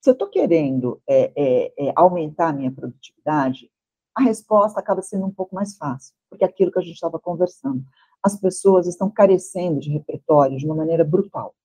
[0.01, 3.71] Se eu estou querendo é, é, é, aumentar a minha produtividade,
[4.13, 7.19] a resposta acaba sendo um pouco mais fácil, porque é aquilo que a gente estava
[7.19, 7.83] conversando.
[8.21, 11.55] As pessoas estão carecendo de repertório de uma maneira brutal.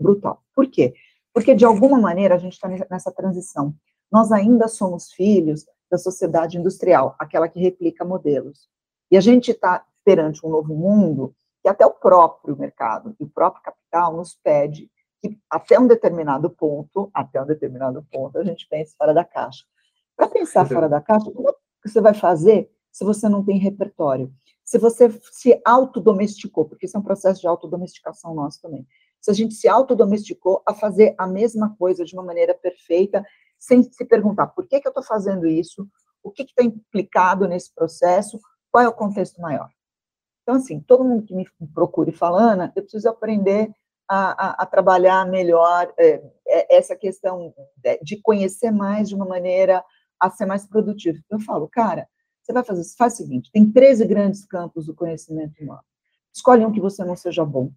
[0.00, 0.42] Brutal.
[0.54, 0.94] Por quê?
[1.32, 3.74] Porque, de alguma maneira, a gente está nessa transição.
[4.10, 8.68] Nós ainda somos filhos da sociedade industrial, aquela que replica modelos.
[9.10, 13.28] E a gente está perante um novo mundo que até o próprio mercado e o
[13.28, 14.90] próprio capital nos pede
[15.20, 19.64] que até um determinado ponto, até um determinado ponto, a gente pense fora da caixa.
[20.16, 23.58] Para pensar fora da caixa, como é que você vai fazer se você não tem
[23.58, 24.32] repertório?
[24.64, 28.86] Se você se autodomesticou, porque isso é um processo de autodomesticação nosso também.
[29.22, 33.24] Se a gente se autodomesticou a fazer a mesma coisa de uma maneira perfeita,
[33.58, 35.88] sem se perguntar por que, que eu estou fazendo isso,
[36.22, 39.70] o que está implicado nesse processo, qual é o contexto maior.
[40.42, 43.70] Então, assim, todo mundo que me procure falando, eu preciso aprender
[44.08, 47.54] a, a, a trabalhar melhor é, é, essa questão
[48.02, 49.84] de conhecer mais de uma maneira
[50.18, 51.22] a ser mais produtivo.
[51.30, 52.08] Eu falo, cara,
[52.42, 55.84] você vai fazer, faz o seguinte, tem 13 grandes campos do conhecimento humano.
[56.34, 57.70] Escolhe um que você não seja bom,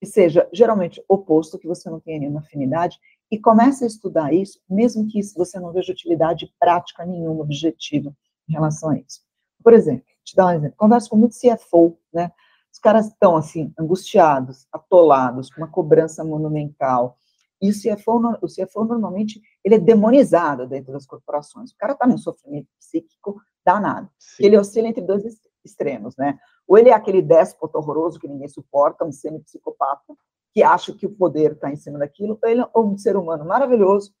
[0.00, 2.98] que seja geralmente oposto, que você não tenha nenhuma afinidade,
[3.30, 8.14] e comece a estudar isso, mesmo que você não veja utilidade prática nenhuma, objetiva
[8.48, 9.20] em relação a isso.
[9.62, 10.76] Por exemplo, te dar um exemplo.
[10.76, 12.32] Converso com muito CFO, né?
[12.72, 17.18] Os caras estão, assim, angustiados, atolados, com uma cobrança monumental.
[17.60, 21.72] E o CFO, o CFO, normalmente, ele é demonizado dentro das corporações.
[21.72, 24.08] O cara está num sofrimento psíquico danado.
[24.18, 24.44] Sim.
[24.44, 25.24] Ele oscila entre dois
[25.64, 26.38] extremos, né?
[26.68, 30.14] Ou ele é aquele déspota horroroso que ninguém suporta, um semi-psicopata,
[30.52, 33.44] que acha que o poder está em cima daquilo, ou ele é um ser humano
[33.44, 34.12] maravilhoso,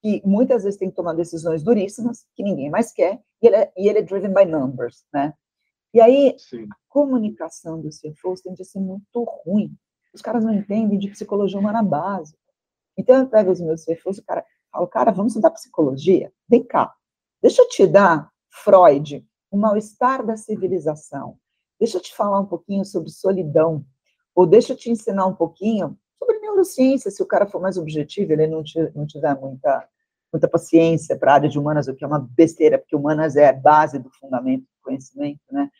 [0.00, 3.72] que muitas vezes tem que tomar decisões duríssimas, que ninguém mais quer, e ele é,
[3.76, 5.34] e ele é driven by numbers, né?
[5.92, 6.68] E aí, Sim.
[6.70, 9.74] a comunicação do CFOs tende a ser muito ruim.
[10.14, 12.38] Os caras não entendem de psicologia humana básica.
[12.96, 16.32] Então, eu pego os meus CFOs e cara, falo, cara, vamos estudar psicologia?
[16.48, 16.94] Vem cá,
[17.42, 21.38] deixa eu te dar, Freud, o mal-estar da civilização.
[21.78, 23.84] Deixa eu te falar um pouquinho sobre solidão.
[24.34, 28.32] Ou deixa eu te ensinar um pouquinho sobre neurociência, se o cara for mais objetivo,
[28.32, 28.62] ele não,
[28.94, 29.88] não tiver muita,
[30.32, 33.48] muita paciência para a área de humanas, o que é uma besteira, porque humanas é
[33.48, 35.70] a base do fundamento do conhecimento, né?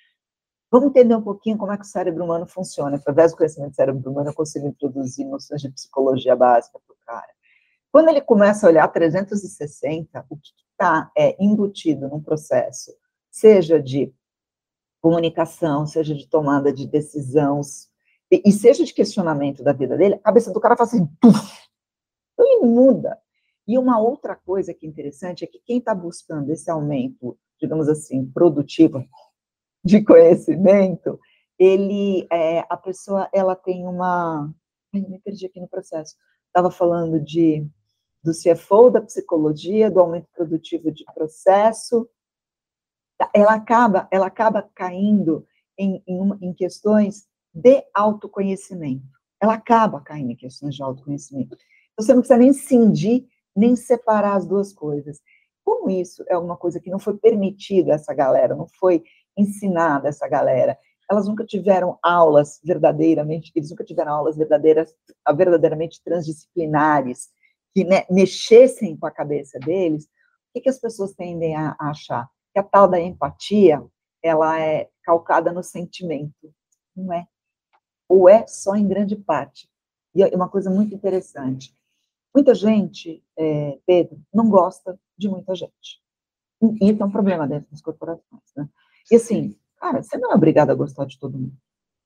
[0.71, 2.97] Vamos entender um pouquinho como é que o cérebro humano funciona.
[2.97, 6.99] Através do conhecimento do cérebro humano, eu consigo introduzir noções de psicologia básica para o
[7.07, 7.33] cara.
[7.91, 12.93] Quando ele começa a olhar 360, o que está é, embutido num processo,
[13.31, 14.13] seja de
[15.01, 17.61] comunicação, seja de tomada de decisão,
[18.31, 21.69] e, e seja de questionamento da vida dele, a cabeça do cara faz assim, puf,
[22.33, 23.19] então ele muda.
[23.67, 27.89] E uma outra coisa que é interessante é que quem está buscando esse aumento, digamos
[27.89, 29.05] assim, produtivo,
[29.85, 31.19] de conhecimento,
[31.59, 34.53] ele, é, a pessoa, ela tem uma,
[34.95, 36.15] ai, me perdi aqui no processo,
[36.47, 37.67] estava falando de,
[38.23, 42.09] do CFO, da psicologia, do aumento produtivo de processo,
[43.35, 45.47] ela acaba, ela acaba caindo
[45.79, 49.07] em, em, em questões de autoconhecimento.
[49.41, 51.57] Ela acaba caindo em questões de autoconhecimento.
[51.93, 55.21] Então, você não precisa nem cindir, nem separar as duas coisas.
[55.65, 59.03] Como isso é uma coisa que não foi permitida a essa galera, não foi
[59.37, 60.79] ensinada a essa galera.
[61.11, 64.95] Elas nunca tiveram aulas verdadeiramente, eles nunca tiveram aulas verdadeiras,
[65.35, 67.29] verdadeiramente transdisciplinares,
[67.75, 70.05] que né, mexessem com a cabeça deles.
[70.05, 70.09] O
[70.55, 72.29] que, que as pessoas tendem a, a achar?
[72.59, 73.81] Que a tal da empatia,
[74.21, 76.53] ela é calcada no sentimento.
[76.97, 77.25] Não é.
[78.09, 79.71] Ou é só em grande parte.
[80.13, 81.73] E é uma coisa muito interessante.
[82.35, 86.03] Muita gente, é, Pedro, não gosta de muita gente.
[86.81, 88.69] E isso é um problema dentro das corporações, né?
[89.09, 91.57] E assim, cara, você não é obrigado a gostar de todo mundo.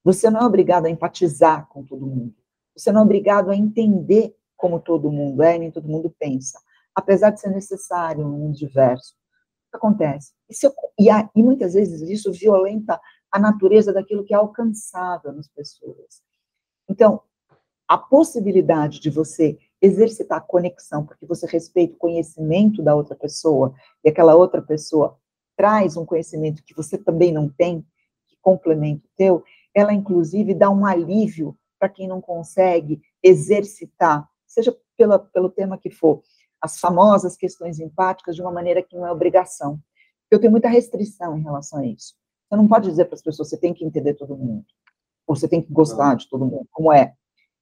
[0.04, 2.34] Você não é obrigado a empatizar com todo mundo.
[2.76, 6.60] Você não é obrigado a entender como todo mundo é, nem todo mundo pensa.
[6.94, 9.21] Apesar de ser necessário um diverso.
[9.72, 10.32] O que acontece?
[10.50, 15.48] E, eu, e, e muitas vezes isso violenta a natureza daquilo que é alcançável nas
[15.48, 16.22] pessoas.
[16.88, 17.22] Então,
[17.88, 23.74] a possibilidade de você exercitar a conexão, porque você respeita o conhecimento da outra pessoa,
[24.04, 25.18] e aquela outra pessoa
[25.56, 27.84] traz um conhecimento que você também não tem,
[28.42, 35.48] complemento teu, ela inclusive dá um alívio para quem não consegue exercitar, seja pela, pelo
[35.48, 36.22] tema que for,
[36.62, 39.80] as famosas questões empáticas de uma maneira que não é obrigação.
[40.30, 42.14] Eu tenho muita restrição em relação a isso.
[42.48, 44.64] Você não pode dizer para as pessoas, você tem que entender todo mundo,
[45.26, 47.14] ou você tem que gostar de todo mundo, como é.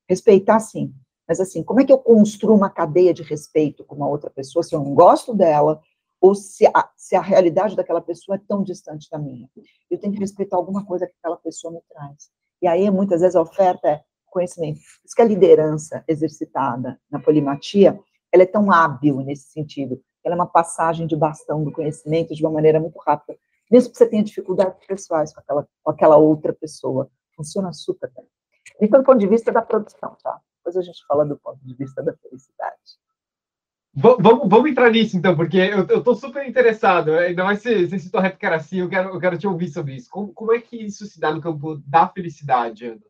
[0.09, 0.93] Respeitar, sim,
[1.31, 4.65] mas assim, como é que eu construo uma cadeia de respeito com uma outra pessoa
[4.65, 5.81] se eu não gosto dela,
[6.21, 9.49] ou se a, se a realidade daquela pessoa é tão distante da minha?
[9.89, 12.31] Eu tenho que respeitar alguma coisa que aquela pessoa me traz.
[12.61, 14.81] E aí, muitas vezes, a oferta é conhecimento.
[14.81, 17.97] Por isso que a liderança exercitada na polimatia,
[18.33, 20.01] ela é tão hábil nesse sentido.
[20.25, 23.39] Ela é uma passagem de bastão do conhecimento de uma maneira muito rápida.
[23.71, 27.11] Mesmo que você tenha dificuldades pessoais com aquela, com aquela outra pessoa.
[27.37, 28.27] Funciona super bem.
[28.81, 30.41] Isso do ponto de vista da produção, tá?
[30.59, 32.99] Depois a gente fala do ponto de vista da felicidade.
[33.93, 38.21] Vamos, vamos entrar nisso, então, porque eu estou super interessado, ainda mais se você citou
[38.21, 40.09] a repicaracia, eu quero, eu quero te ouvir sobre isso.
[40.09, 43.03] Como, como é que isso se dá no campo da felicidade, Ana?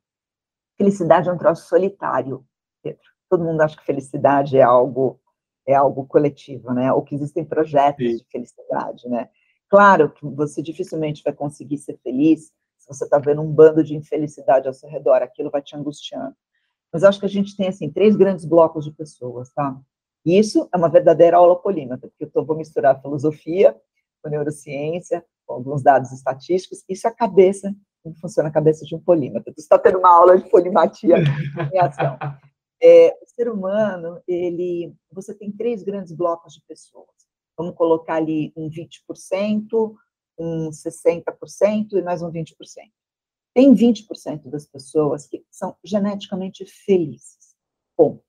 [0.78, 2.46] Felicidade é um troço solitário,
[2.83, 3.10] Pedro.
[3.30, 5.18] Todo mundo acha que felicidade é algo
[5.66, 6.92] é algo coletivo, né?
[6.92, 8.16] Ou que existem projetos Sim.
[8.16, 9.28] de felicidade, né?
[9.68, 13.94] Claro que você dificilmente vai conseguir ser feliz se você está vendo um bando de
[13.94, 16.34] infelicidade ao seu redor, aquilo vai te angustiando.
[16.92, 19.78] Mas acho que a gente tem, assim, três grandes blocos de pessoas, tá?
[20.24, 23.76] E isso é uma verdadeira aula polímata, porque eu tô, vou misturar filosofia
[24.22, 28.94] com neurociência, com alguns dados estatísticos, isso é a cabeça, como funciona a cabeça de
[28.94, 29.52] um polímata.
[29.52, 31.16] Você está tendo uma aula de polimatia
[31.72, 32.18] em ação.
[32.82, 37.28] É, o ser humano, ele, você tem três grandes blocos de pessoas.
[37.56, 39.94] Vamos colocar ali um 20%,
[40.38, 42.54] um 60% e mais um 20%.
[43.52, 47.54] Tem 20% das pessoas que são geneticamente felizes.
[47.96, 48.24] Ponto.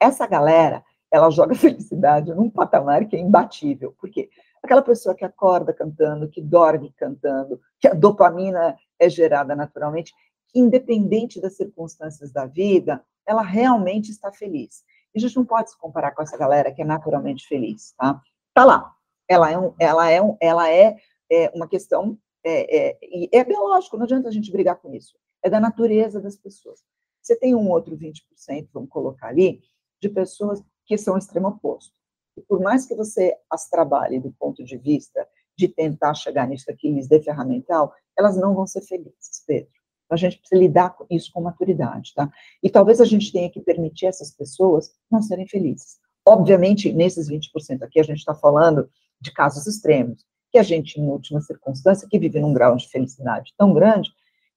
[0.00, 3.94] Essa galera, ela joga felicidade num patamar que é imbatível.
[3.98, 4.28] Por quê?
[4.62, 10.12] Aquela pessoa que acorda cantando, que dorme cantando, que a dopamina é gerada naturalmente,
[10.48, 14.84] que independente das circunstâncias da vida, ela realmente está feliz.
[15.14, 18.20] E a gente não pode se comparar com essa galera que é naturalmente feliz, tá?
[18.54, 18.94] Tá lá.
[19.28, 20.96] Ela é, um, ela é, um, ela é,
[21.30, 25.16] é uma questão é, é, é biológico, não adianta a gente brigar com isso.
[25.42, 26.80] É da natureza das pessoas.
[27.20, 29.60] Você tem um outro 20%, vamos colocar ali,
[30.00, 31.92] de pessoas que são extremo oposto.
[32.36, 36.70] E por mais que você as trabalhe do ponto de vista de tentar chegar nisso
[36.70, 39.70] aqui, lhes dê ferramental, elas não vão ser felizes, Pedro.
[40.06, 42.30] Então, a gente precisa lidar com isso com maturidade, tá?
[42.62, 45.98] E talvez a gente tenha que permitir essas pessoas não serem felizes.
[46.24, 48.88] Obviamente, nesses 20% aqui, a gente está falando
[49.20, 53.52] de casos extremos que a gente, em última circunstância, que vive num grau de felicidade
[53.58, 54.10] tão grande,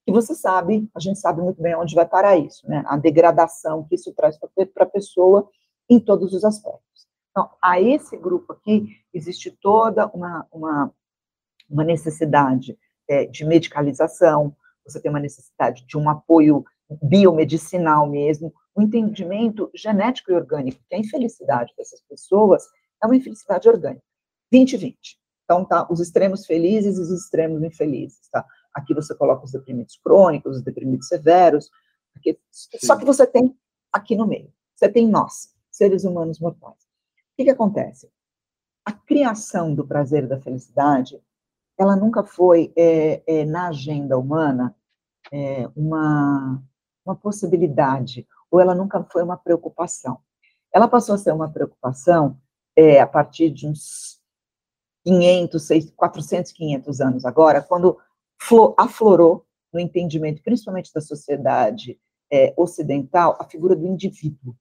[0.04, 2.82] que você sabe, a gente sabe muito bem onde vai parar isso, né?
[2.86, 5.48] A degradação que isso traz para a pessoa
[5.88, 7.06] em todos os aspectos.
[7.30, 10.92] Então, a esse grupo aqui, existe toda uma, uma,
[11.68, 16.64] uma necessidade é, de medicalização, você tem uma necessidade de um apoio
[17.02, 22.64] biomedicinal mesmo, um entendimento genético e orgânico, que a infelicidade dessas pessoas
[23.02, 24.04] é uma infelicidade orgânica.
[24.52, 24.96] 20-20.
[25.44, 28.44] Então, tá, os extremos felizes e os extremos infelizes, tá?
[28.72, 31.70] Aqui você coloca os deprimidos crônicos, os deprimidos severos,
[32.80, 33.56] só que você tem
[33.92, 36.82] aqui no meio, você tem nós, seres humanos mortais.
[37.32, 38.10] O que, que acontece?
[38.84, 41.20] A criação do prazer e da felicidade,
[41.80, 44.76] ela nunca foi, é, é, na agenda humana,
[45.32, 46.62] é, uma,
[47.02, 50.18] uma possibilidade, ou ela nunca foi uma preocupação.
[50.70, 52.38] Ela passou a ser uma preocupação
[52.76, 54.20] é, a partir de uns
[55.06, 57.96] 500, 600, 400, 500 anos agora, quando
[58.76, 61.98] aflorou no entendimento, principalmente da sociedade
[62.30, 64.54] é, ocidental, a figura do indivíduo.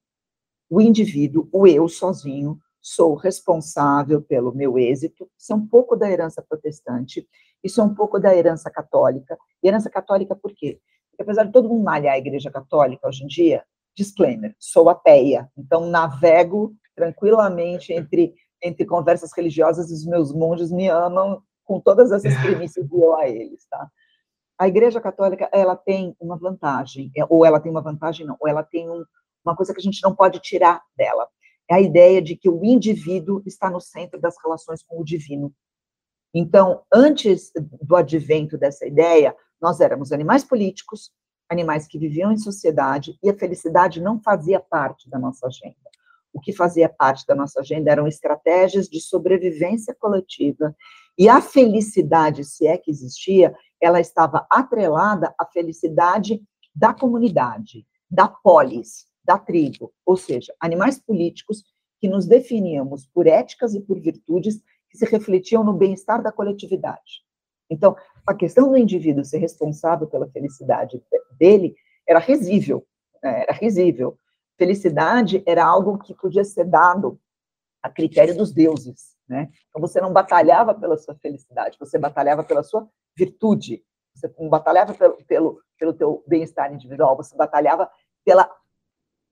[0.70, 5.30] O indivíduo, o eu sozinho, sou responsável pelo meu êxito.
[5.38, 7.28] Isso é um pouco da herança protestante,
[7.64, 9.38] isso é um pouco da herança católica.
[9.62, 10.80] E herança católica por quê?
[11.10, 13.64] Porque apesar de todo mundo malhar a igreja católica hoje em dia,
[13.96, 21.42] disclaimer, sou ateia, então navego tranquilamente entre entre conversas religiosas, os meus monges me amam
[21.64, 23.90] com todas essas premissas e eu a eles, tá?
[24.58, 28.48] A Igreja Católica, ela tem uma vantagem, é, ou ela tem uma vantagem, não, ou
[28.50, 29.06] ela tem um,
[29.46, 31.28] uma coisa que a gente não pode tirar dela.
[31.70, 35.54] É a ideia de que o indivíduo está no centro das relações com o divino.
[36.34, 37.52] Então, antes
[37.82, 41.12] do advento dessa ideia, nós éramos animais políticos,
[41.50, 45.90] animais que viviam em sociedade, e a felicidade não fazia parte da nossa agenda
[46.34, 50.76] o que fazia parte da nossa agenda eram estratégias de sobrevivência coletiva,
[51.18, 56.42] e a felicidade, se é que existia, ela estava atrelada à felicidade
[56.74, 61.64] da comunidade, da polis, da tribo, ou seja, animais políticos
[62.00, 64.60] que nos definíamos por éticas e por virtudes
[64.90, 67.22] que se refletiam no bem-estar da coletividade.
[67.70, 71.00] Então, a questão do indivíduo ser responsável pela felicidade
[71.38, 71.76] dele
[72.08, 72.84] era risível,
[73.22, 73.44] né?
[73.44, 74.18] era risível.
[74.58, 77.20] Felicidade era algo que podia ser dado
[77.84, 79.48] a critério dos deuses, né?
[79.70, 83.84] Então você não batalhava pela sua felicidade, você batalhava pela sua virtude,
[84.16, 87.88] você não batalhava pelo, pelo, pelo teu bem-estar individual, você batalhava
[88.26, 88.50] pela,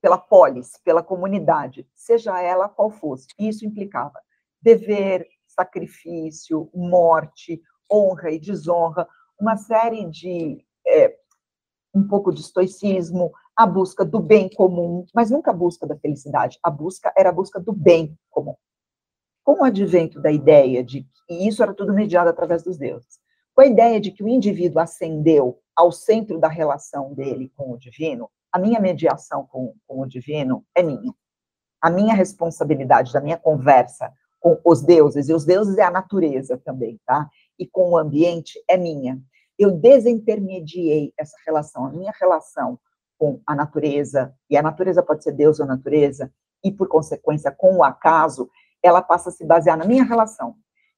[0.00, 3.28] pela polis, pela comunidade, seja ela qual fosse.
[3.38, 4.20] Isso implicava
[4.60, 9.08] dever, sacrifício, morte, honra e desonra,
[9.40, 11.16] uma série de é,
[11.94, 16.58] um pouco de estoicismo, a busca do bem comum, mas nunca a busca da felicidade.
[16.62, 18.54] A busca era a busca do bem comum.
[19.42, 23.18] Com o advento da ideia de que isso era tudo mediado através dos deuses,
[23.54, 27.78] com a ideia de que o indivíduo ascendeu ao centro da relação dele com o
[27.78, 31.12] divino, a minha mediação com, com o divino é minha.
[31.80, 36.56] A minha responsabilidade da minha conversa com os deuses, e os deuses é a natureza
[36.58, 37.28] também, tá?
[37.58, 39.20] E com o ambiente é minha.
[39.58, 42.78] Eu desintermediei essa relação, a minha relação
[43.18, 46.32] com a natureza, e a natureza pode ser Deus ou natureza,
[46.62, 48.48] e por consequência com o acaso,
[48.82, 50.54] ela passa a se basear na minha relação.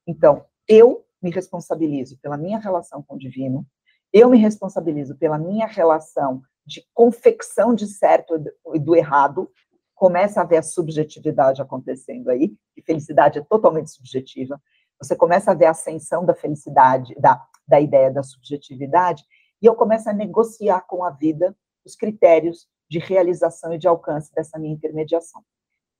[0.06, 3.66] Então, eu me responsabilizo pela minha relação com o divino,
[4.12, 8.42] eu me responsabilizo pela minha relação de confecção de certo
[8.74, 9.50] e do errado,
[9.94, 14.60] começa a ver a subjetividade acontecendo aí, e felicidade é totalmente subjetiva,
[14.98, 19.24] você começa a ver a ascensão da felicidade, da, da ideia da subjetividade,
[19.60, 24.32] e eu começo a negociar com a vida os critérios de realização e de alcance
[24.34, 25.42] dessa minha intermediação.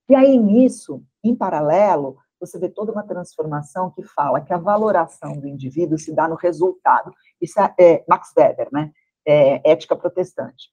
[0.08, 5.38] E aí, nisso, em paralelo, você vê toda uma transformação que fala que a valoração
[5.38, 7.12] do indivíduo se dá no resultado.
[7.40, 8.90] Isso é, é Max Weber, né?
[9.30, 10.70] É, ética protestante.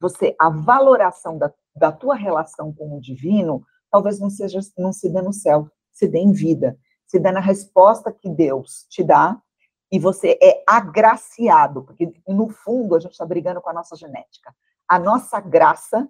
[0.00, 5.08] Você, a valoração da, da tua relação com o divino, talvez não seja, não se
[5.08, 9.40] dê no céu, se dê em vida, se dê na resposta que Deus te dá
[9.92, 14.54] e você é agraciado, porque no fundo a gente está brigando com a nossa genética.
[14.88, 16.08] A nossa graça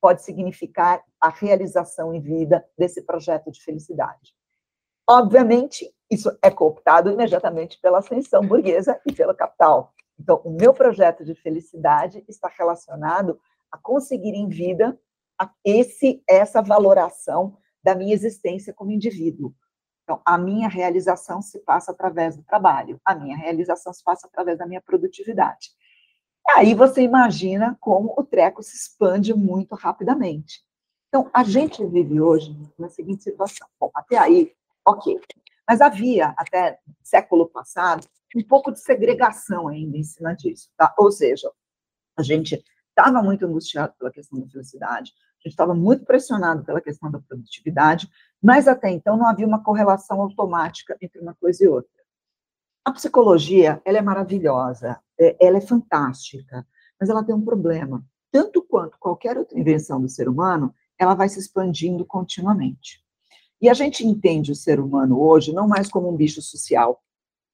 [0.00, 4.34] pode significar a realização em vida desse projeto de felicidade.
[5.08, 9.92] Obviamente, isso é cooptado imediatamente pela ascensão burguesa e pelo capital.
[10.22, 14.96] Então, o meu projeto de felicidade está relacionado a conseguir em vida
[15.64, 19.52] esse essa valoração da minha existência como indivíduo.
[20.04, 24.58] Então, a minha realização se passa através do trabalho, a minha realização se passa através
[24.58, 25.70] da minha produtividade.
[26.46, 30.62] E aí você imagina como o treco se expande muito rapidamente.
[31.08, 33.66] Então, a gente vive hoje na seguinte situação.
[33.80, 34.52] Bom, até aí,
[34.86, 35.20] Ok.
[35.68, 40.94] Mas havia, até século passado, um pouco de segregação ainda em cima disso, tá?
[40.98, 41.50] Ou seja,
[42.16, 45.12] a gente estava muito angustiado pela questão da felicidade,
[45.44, 48.08] a gente estava muito pressionado pela questão da produtividade,
[48.40, 51.90] mas até então não havia uma correlação automática entre uma coisa e outra.
[52.84, 56.66] A psicologia, ela é maravilhosa, é, ela é fantástica,
[56.98, 58.04] mas ela tem um problema.
[58.30, 63.02] Tanto quanto qualquer outra invenção do ser humano, ela vai se expandindo continuamente.
[63.60, 67.00] E a gente entende o ser humano hoje não mais como um bicho social,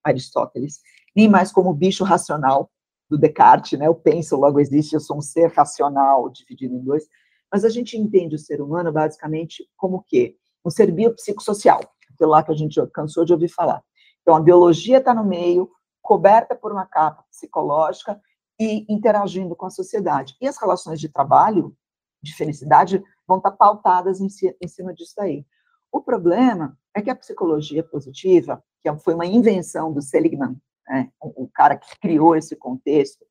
[0.02, 0.80] Aristóteles,
[1.14, 2.70] nem mais como bicho racional,
[3.08, 3.86] do Descartes, né?
[3.86, 7.08] Eu penso, logo existe, eu sou um ser racional dividido em dois.
[7.50, 10.36] Mas a gente entende o ser humano basicamente como o quê?
[10.64, 11.80] Um ser biopsicossocial,
[12.12, 13.82] aquilo lá que a gente cansou de ouvir falar.
[14.20, 15.70] Então, a biologia está no meio,
[16.02, 18.20] coberta por uma capa psicológica
[18.60, 20.36] e interagindo com a sociedade.
[20.40, 21.74] E as relações de trabalho,
[22.22, 24.28] de felicidade, vão estar tá pautadas em
[24.68, 25.46] cima disso aí.
[25.90, 30.56] O problema é que a psicologia positiva, que foi uma invenção do Seligman,
[30.88, 33.24] né, o cara que criou esse contexto,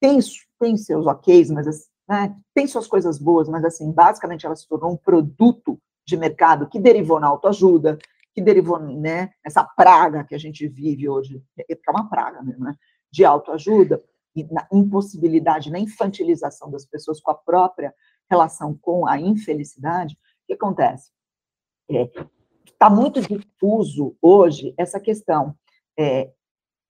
[0.00, 0.18] tem,
[0.60, 1.66] tem seus ok's, mas
[2.08, 6.68] né, tem suas coisas boas, mas assim, basicamente ela se tornou um produto de mercado
[6.68, 7.98] que derivou na autoajuda,
[8.34, 12.64] que derivou né, nessa praga que a gente vive hoje, que é uma praga mesmo,
[12.64, 12.74] né,
[13.10, 14.02] de autoajuda,
[14.34, 17.94] e na impossibilidade, na infantilização das pessoas com a própria
[18.30, 21.10] relação com a infelicidade, o que acontece?
[22.82, 25.54] Está é, muito difuso hoje essa questão.
[25.96, 26.32] É,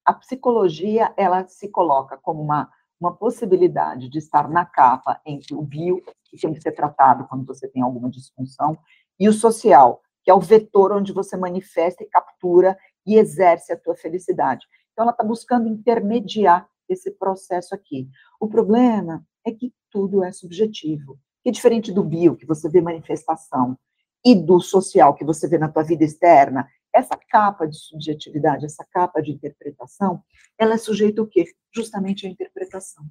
[0.07, 5.61] a psicologia ela se coloca como uma, uma possibilidade de estar na capa entre o
[5.61, 8.78] bio, que tem que ser tratado quando você tem alguma disfunção,
[9.20, 12.74] e o social, que é o vetor onde você manifesta e captura
[13.05, 14.66] e exerce a tua felicidade.
[14.93, 18.09] Então, ela está buscando intermediar esse processo aqui.
[18.40, 21.18] O problema é que tudo é subjetivo.
[21.43, 23.76] Que diferente do bio, que você vê manifestação,
[24.24, 28.84] e do social que você vê na tua vida externa, essa capa de subjetividade, essa
[28.90, 30.22] capa de interpretação,
[30.58, 31.44] ela é sujeita ao quê?
[31.74, 33.04] Justamente à interpretação.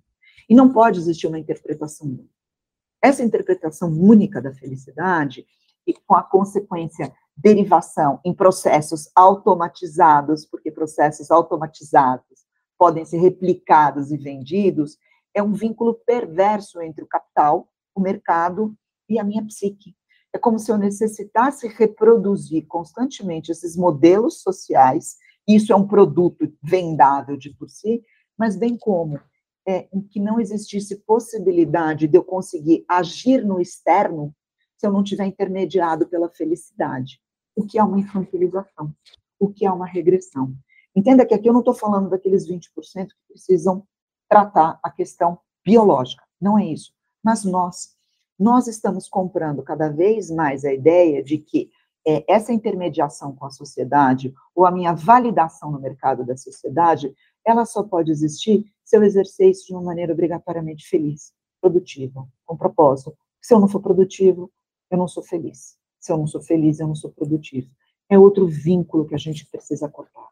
[0.47, 2.29] E não pode existir uma interpretação única.
[3.01, 5.45] Essa interpretação única da felicidade,
[5.85, 12.45] e com a consequência derivação em processos automatizados, porque processos automatizados
[12.77, 14.97] podem ser replicados e vendidos,
[15.33, 18.75] é um vínculo perverso entre o capital, o mercado
[19.09, 19.95] e a minha psique.
[20.33, 25.17] É como se eu necessitasse reproduzir constantemente esses modelos sociais,
[25.47, 28.03] isso é um produto vendável de por si,
[28.37, 29.19] mas bem como
[29.67, 34.33] é, em que não existisse possibilidade de eu conseguir agir no externo
[34.77, 37.21] se eu não tiver intermediado pela felicidade,
[37.55, 38.91] o que é uma infantilização,
[39.39, 40.55] o que é uma regressão.
[40.95, 42.69] Entenda que aqui eu não estou falando daqueles 20%
[43.07, 43.85] que precisam
[44.27, 46.91] tratar a questão biológica, não é isso.
[47.23, 47.95] Mas nós,
[48.41, 51.69] nós estamos comprando cada vez mais a ideia de que
[52.05, 57.13] é, essa intermediação com a sociedade, ou a minha validação no mercado da sociedade,
[57.45, 62.57] ela só pode existir se eu exercer isso de uma maneira obrigatoriamente feliz, produtiva, com
[62.57, 63.15] propósito.
[63.39, 64.51] Se eu não for produtivo,
[64.89, 65.77] eu não sou feliz.
[65.99, 67.69] Se eu não sou feliz, eu não sou produtivo.
[68.09, 70.27] É outro vínculo que a gente precisa cortar.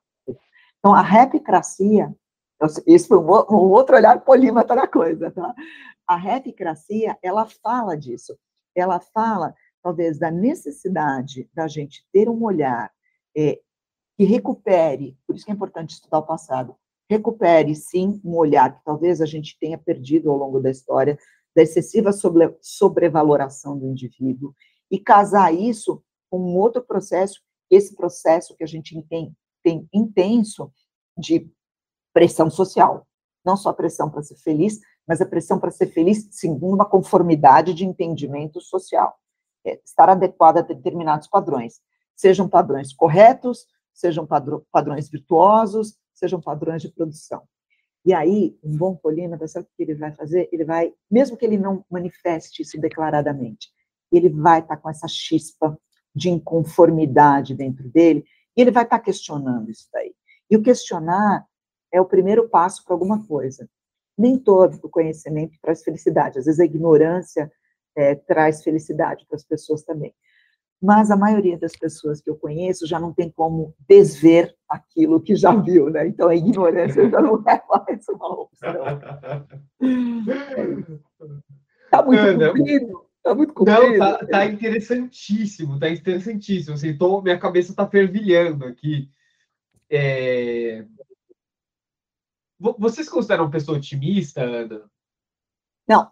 [0.79, 2.11] Então, a repicracia,
[2.85, 5.53] esse foi um, outro olhar polímata da coisa, tá?
[6.05, 8.37] A repicracia, ela fala disso.
[8.75, 12.91] Ela fala, talvez, da necessidade da gente ter um olhar
[13.35, 13.59] é,
[14.17, 16.75] que recupere, por isso que é importante estudar o passado,
[17.09, 21.17] recupere, sim, um olhar que talvez a gente tenha perdido ao longo da história,
[21.55, 24.53] da excessiva sobre, sobrevaloração do indivíduo,
[24.91, 30.71] e casar isso com um outro processo, esse processo que a gente tem, tem intenso
[31.17, 31.51] de
[32.13, 33.07] pressão social.
[33.45, 36.85] Não só a pressão para ser feliz, mas a pressão para ser feliz segundo uma
[36.85, 39.17] conformidade de entendimento social.
[39.65, 41.81] É, estar adequada a determinados padrões.
[42.15, 44.27] Sejam padrões corretos, sejam
[44.71, 47.43] padrões virtuosos, sejam padrões de produção.
[48.05, 50.47] E aí, um bom polímata, sabe o que ele vai fazer?
[50.51, 53.69] Ele vai, mesmo que ele não manifeste isso declaradamente,
[54.11, 55.77] ele vai estar tá com essa chispa
[56.15, 58.23] de inconformidade dentro dele,
[58.55, 60.13] e ele vai estar tá questionando isso daí.
[60.49, 61.45] E o questionar
[61.91, 63.69] é o primeiro passo para alguma coisa.
[64.17, 67.51] Nem todo o conhecimento traz felicidade, às vezes a ignorância
[67.95, 70.13] é, traz felicidade para as pessoas também
[70.81, 75.35] mas a maioria das pessoas que eu conheço já não tem como desver aquilo que
[75.35, 76.07] já viu, né?
[76.07, 78.73] Então a ignorância já não é mais uma opção.
[81.83, 83.05] Está muito Ana, comprido.
[83.21, 83.81] Tá muito comprido.
[83.81, 86.75] Não, tá, tá interessantíssimo, tá interessantíssimo.
[86.75, 89.09] Assim, tô, minha cabeça está fervilhando aqui.
[89.89, 90.85] É...
[92.59, 94.89] Vocês consideram uma pessoa otimista, Ana?
[95.87, 96.11] Não,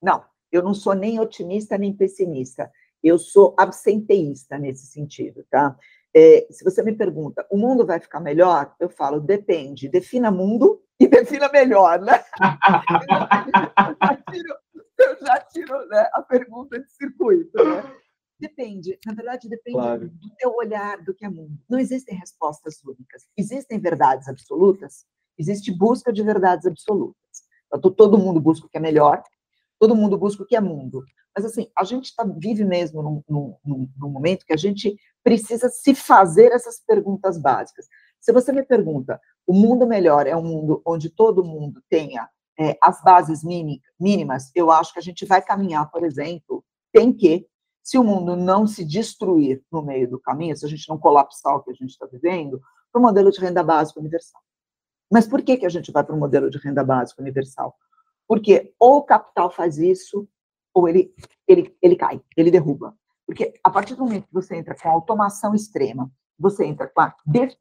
[0.00, 0.24] não.
[0.52, 2.70] Eu não sou nem otimista nem pessimista
[3.04, 5.76] eu sou absenteísta nesse sentido, tá?
[6.16, 8.74] É, se você me pergunta, o mundo vai ficar melhor?
[8.80, 9.88] Eu falo, depende.
[9.88, 12.24] Defina mundo e defina melhor, né?
[13.78, 14.54] eu já tiro,
[14.98, 17.94] eu já tiro né, a pergunta de circuito, né?
[18.40, 20.08] Depende, na verdade, depende claro.
[20.08, 21.56] do teu olhar do que é mundo.
[21.68, 23.26] Não existem respostas únicas.
[23.36, 25.06] Existem verdades absolutas,
[25.38, 27.44] existe busca de verdades absolutas.
[27.72, 29.22] Então, todo mundo busca o que é melhor,
[29.78, 31.04] todo mundo busca o que é mundo.
[31.36, 33.22] Mas, assim, a gente tá, vive mesmo num,
[33.64, 37.86] num, num momento que a gente precisa se fazer essas perguntas básicas.
[38.20, 42.28] Se você me pergunta, o mundo melhor é um mundo onde todo mundo tenha
[42.58, 43.42] é, as bases
[43.98, 47.46] mínimas, eu acho que a gente vai caminhar, por exemplo, tem que,
[47.82, 51.56] se o mundo não se destruir no meio do caminho, se a gente não colapsar
[51.56, 52.60] o que a gente está vivendo,
[52.92, 54.40] para o modelo de renda básica universal.
[55.14, 57.76] Mas por que, que a gente vai para o modelo de renda básica universal?
[58.26, 60.26] Porque ou o capital faz isso,
[60.74, 61.14] ou ele,
[61.46, 62.96] ele, ele cai, ele derruba.
[63.24, 67.00] Porque a partir do momento que você entra com a automação extrema, você entra com
[67.00, 67.14] a,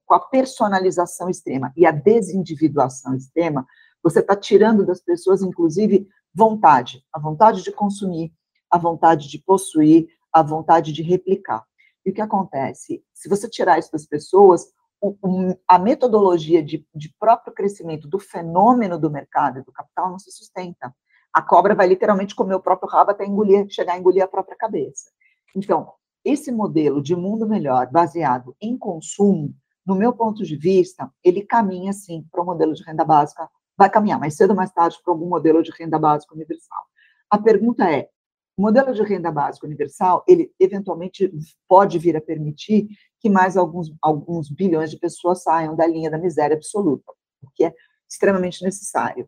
[0.03, 3.67] com a personalização extrema e a desindividuação extrema,
[4.01, 8.33] você está tirando das pessoas, inclusive, vontade, a vontade de consumir,
[8.67, 11.63] a vontade de possuir, a vontade de replicar.
[12.03, 13.03] E o que acontece?
[13.13, 14.73] Se você tirar isso das pessoas,
[15.03, 20.09] o, o, a metodologia de, de próprio crescimento do fenômeno do mercado e do capital
[20.09, 20.93] não se sustenta
[21.33, 24.55] a cobra vai literalmente comer o próprio rabo até engolir, chegar a engolir a própria
[24.55, 25.09] cabeça.
[25.55, 25.91] Então,
[26.23, 29.53] esse modelo de mundo melhor, baseado em consumo,
[29.85, 33.89] no meu ponto de vista, ele caminha, sim, para o modelo de renda básica, vai
[33.89, 36.83] caminhar mais cedo ou mais tarde para algum modelo de renda básica universal.
[37.29, 38.09] A pergunta é,
[38.55, 41.31] o modelo de renda básica universal, ele eventualmente
[41.67, 42.87] pode vir a permitir
[43.19, 47.65] que mais alguns, alguns bilhões de pessoas saiam da linha da miséria absoluta, o que
[47.65, 47.73] é
[48.09, 49.27] extremamente necessário.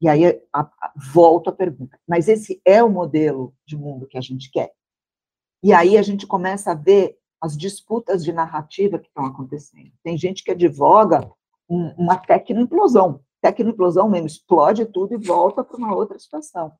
[0.00, 4.16] E aí a, a, volto à pergunta: mas esse é o modelo de mundo que
[4.16, 4.72] a gente quer?
[5.62, 9.92] E aí a gente começa a ver as disputas de narrativa que estão acontecendo.
[10.02, 11.30] Tem gente que advoga
[11.68, 16.72] um, uma tecnoimplosão, tecnoimplosão mesmo, explode tudo e volta para uma outra situação.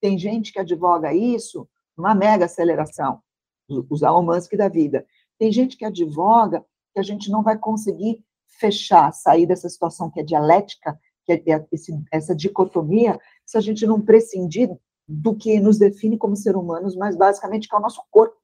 [0.00, 3.20] Tem gente que advoga isso, uma mega aceleração,
[3.68, 5.06] os Musk da vida.
[5.38, 8.24] Tem gente que advoga que a gente não vai conseguir
[8.58, 13.60] fechar, sair dessa situação que é dialética, que é, é esse, essa dicotomia, se a
[13.60, 14.70] gente não prescindir
[15.06, 18.36] do que nos define como ser humanos, mas basicamente que é o nosso corpo.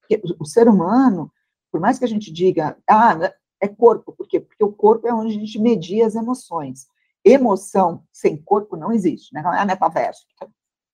[0.00, 1.30] Porque o ser humano,
[1.70, 4.40] por mais que a gente diga, ah, né, é corpo, por quê?
[4.40, 6.86] Porque o corpo é onde a gente media as emoções.
[7.24, 9.42] Emoção sem corpo não existe, né?
[9.42, 10.24] não é metaverso.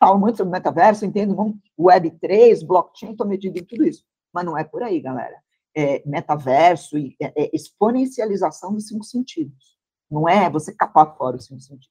[0.05, 4.05] Falo muito sobre metaverso, entendo muito Web3, blockchain, estou medindo em tudo isso.
[4.35, 5.35] Mas não é por aí, galera.
[5.75, 9.79] É metaverso e é, é exponencialização dos cinco sentidos.
[10.11, 11.89] Não é você capar fora os cinco sentidos.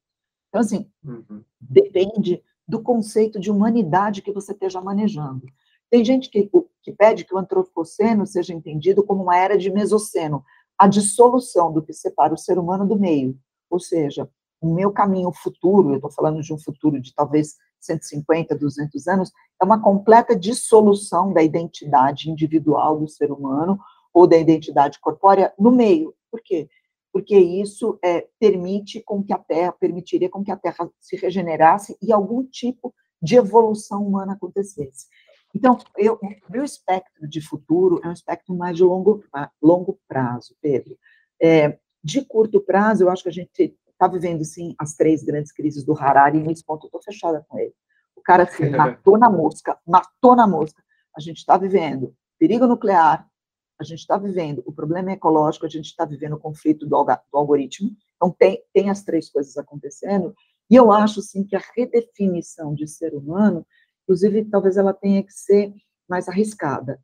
[0.50, 1.44] Então, assim, uhum.
[1.60, 5.48] depende do conceito de humanidade que você esteja manejando.
[5.90, 6.48] Tem gente que,
[6.84, 10.46] que pede que o antropoceno seja entendido como uma era de mesoceno,
[10.78, 13.36] a dissolução do que separa o ser humano do meio.
[13.72, 14.30] Ou seja,
[14.62, 17.56] o meu caminho futuro, eu estou falando de um futuro de talvez
[17.86, 19.32] 150, 200 anos,
[19.62, 23.80] é uma completa dissolução da identidade individual do ser humano
[24.14, 26.14] ou da identidade corpórea no meio.
[26.32, 26.70] Por quê?
[27.12, 31.98] Porque isso é, permite com que a Terra, permitiria com que a Terra se regenerasse
[32.02, 35.08] e algum tipo de evolução humana acontecesse.
[35.56, 36.20] Então, eu,
[36.50, 39.24] meu espectro de futuro é um espectro mais de longo,
[39.62, 40.98] longo prazo, Pedro.
[41.40, 45.52] É, de curto prazo, eu acho que a gente está vivendo, sim, as três grandes
[45.52, 47.74] crises do Harari, e nesse ponto eu estou fechada com ele.
[48.16, 50.82] O cara se matou na mosca, matou na mosca.
[51.16, 53.28] A gente está vivendo perigo nuclear,
[53.80, 57.38] a gente está vivendo o problema ecológico, a gente está vivendo o conflito do, do
[57.38, 57.92] algoritmo.
[58.16, 60.34] Então, tem, tem as três coisas acontecendo,
[60.70, 63.66] e eu acho, sim, que a redefinição de ser humano
[64.04, 65.74] Inclusive, talvez ela tenha que ser
[66.08, 67.00] mais arriscada.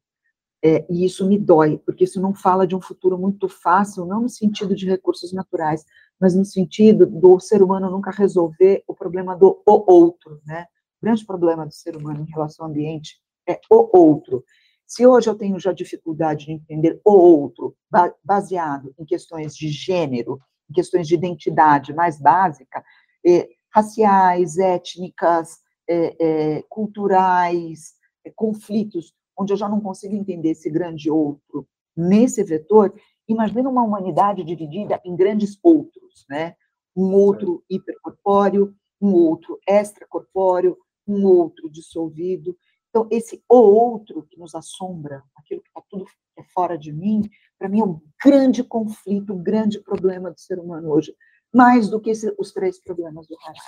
[0.64, 4.22] É, e isso me dói, porque isso não fala de um futuro muito fácil, não
[4.22, 5.86] no sentido de recursos naturais,
[6.20, 10.66] mas no sentido do ser humano nunca resolver o problema do o outro, né?
[11.02, 14.44] O grande problema do ser humano em relação ao ambiente é o outro.
[14.86, 17.76] Se hoje eu tenho já dificuldade de entender o outro,
[18.24, 20.40] baseado em questões de gênero,
[20.70, 22.84] em questões de identidade mais básica,
[23.26, 27.94] eh, raciais, étnicas, é, é, culturais,
[28.24, 32.94] é, conflitos, onde eu já não consigo entender esse grande outro nesse vetor,
[33.28, 36.56] imagina uma humanidade dividida em grandes outros, né?
[36.96, 40.78] Um outro hipercorpóreo, um outro extracorpóreo,
[41.08, 42.58] um outro dissolvido.
[42.90, 46.06] Então, esse o outro que nos assombra, aquilo que está tudo
[46.38, 50.60] é fora de mim, para mim é um grande conflito, um grande problema do ser
[50.60, 51.16] humano hoje,
[51.54, 53.60] mais do que esse, os três problemas do Harari.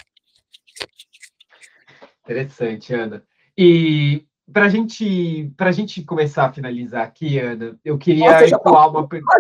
[2.24, 3.26] Interessante, Ana.
[3.57, 9.07] E para gente, a gente começar a finalizar aqui, Ana, eu queria Nossa, ecoar uma
[9.07, 9.37] pergunta.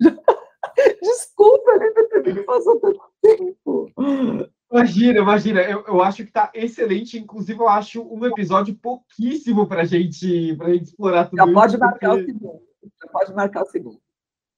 [1.02, 1.90] Desculpa, né,
[2.22, 3.92] que passou tanto tempo.
[4.70, 7.18] Imagina, imagina, eu, eu acho que está excelente.
[7.18, 11.54] Inclusive, eu acho um episódio pouquíssimo para gente, a gente explorar tudo Já isso.
[11.54, 12.22] Pode marcar porque...
[12.22, 12.60] o segundo.
[12.82, 14.00] Já pode marcar o segundo.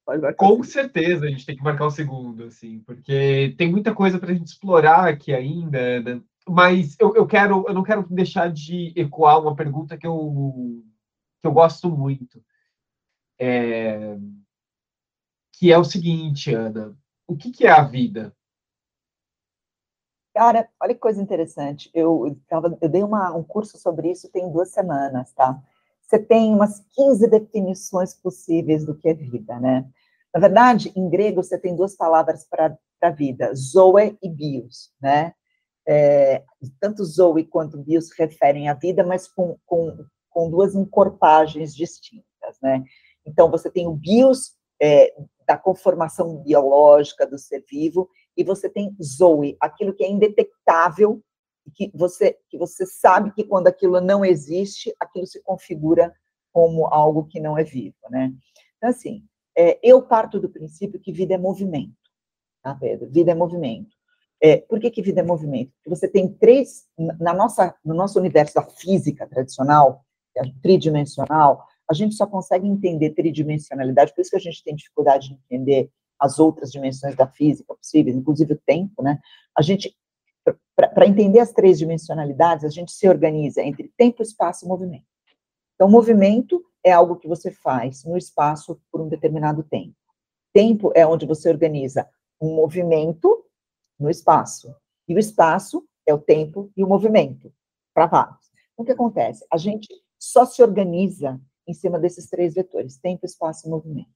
[0.06, 0.66] Marcar Com o segundo.
[0.66, 4.34] certeza a gente tem que marcar o segundo, assim, porque tem muita coisa para a
[4.34, 5.78] gente explorar aqui ainda.
[5.78, 10.84] Ana mas eu, eu quero, eu não quero deixar de ecoar uma pergunta que eu,
[11.40, 12.42] que eu gosto muito.
[13.38, 14.16] É,
[15.52, 18.34] que é o seguinte, Ana, o que, que é a vida?
[20.34, 21.90] Cara, olha que coisa interessante.
[21.94, 25.58] Eu, tava, eu dei uma, um curso sobre isso tem duas semanas, tá?
[26.02, 29.88] Você tem umas 15 definições possíveis do que é vida, né?
[30.32, 35.34] Na verdade, em grego, você tem duas palavras para vida, zoe e bios, né?
[35.86, 36.42] É,
[36.80, 42.82] tanto Zoe quanto Bios referem à vida, mas com, com, com duas encorpagens distintas, né?
[43.24, 45.14] Então, você tem o Bios é,
[45.46, 51.22] da conformação biológica do ser vivo, e você tem Zoe, aquilo que é indetectável,
[51.74, 56.14] que você, que você sabe que quando aquilo não existe, aquilo se configura
[56.52, 58.32] como algo que não é vivo, né?
[58.76, 59.24] Então, assim,
[59.56, 61.96] é, eu parto do princípio que vida é movimento,
[62.62, 63.10] tá, Pedro?
[63.10, 63.95] Vida é movimento.
[64.42, 65.72] É, por que, que vida é movimento?
[65.86, 70.04] Você tem três, na nossa, no nosso universo da física tradicional,
[70.62, 75.34] tridimensional, a gente só consegue entender tridimensionalidade, por isso que a gente tem dificuldade de
[75.34, 79.18] entender as outras dimensões da física possíveis, inclusive o tempo, né?
[79.56, 79.94] A gente,
[80.74, 85.04] para entender as três dimensionalidades, a gente se organiza entre tempo, espaço e movimento.
[85.74, 89.94] Então, movimento é algo que você faz no espaço por um determinado tempo.
[90.52, 92.08] Tempo é onde você organiza
[92.40, 93.44] um movimento
[93.98, 94.74] no espaço.
[95.08, 97.52] E o espaço é o tempo e o movimento,
[97.94, 98.50] para vários.
[98.72, 99.44] Então, o que acontece?
[99.50, 99.88] A gente
[100.18, 104.10] só se organiza em cima desses três vetores, tempo, espaço e movimento.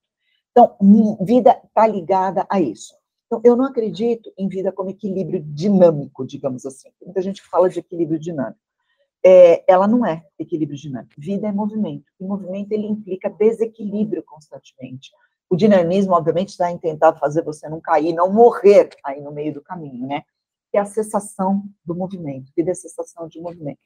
[0.51, 0.77] Então,
[1.21, 2.95] vida está ligada a isso.
[3.27, 6.91] Então, eu não acredito em vida como equilíbrio dinâmico, digamos assim.
[7.01, 8.59] Muita gente fala de equilíbrio dinâmico.
[9.25, 11.15] É, ela não é equilíbrio dinâmico.
[11.17, 12.07] Vida é movimento.
[12.19, 15.13] E movimento, ele implica desequilíbrio constantemente.
[15.51, 19.53] O dinamismo, obviamente, está em tentar fazer você não cair, não morrer aí no meio
[19.53, 20.23] do caminho, né?
[20.71, 23.81] Que é a cessação do movimento, que é a cessação de movimento.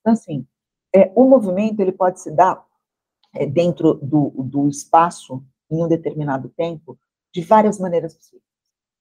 [0.00, 0.46] Então, assim,
[0.94, 2.62] é, o movimento, ele pode se dar
[3.34, 6.98] é, dentro do, do espaço, em um determinado tempo,
[7.32, 8.44] de várias maneiras possíveis.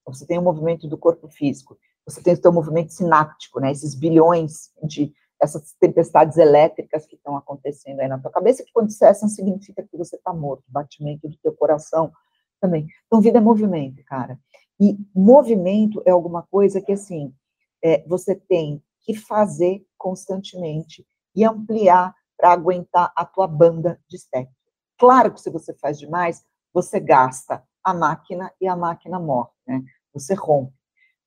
[0.08, 3.72] Você tem o movimento do corpo físico, você tem o seu movimento sináptico, né?
[3.72, 8.92] Esses bilhões de essas tempestades elétricas que estão acontecendo aí na tua cabeça, que quando
[8.92, 12.12] cessam significa que você está morto, batimento do teu coração
[12.60, 12.88] também.
[13.06, 14.40] Então, vida é movimento, cara.
[14.80, 17.34] E movimento é alguma coisa que, assim,
[17.84, 21.06] é, você tem que fazer constantemente
[21.36, 24.50] e ampliar para aguentar a tua banda de step.
[24.98, 29.84] Claro que se você faz demais, você gasta a máquina e a máquina morre, né?
[30.14, 30.74] Você rompe.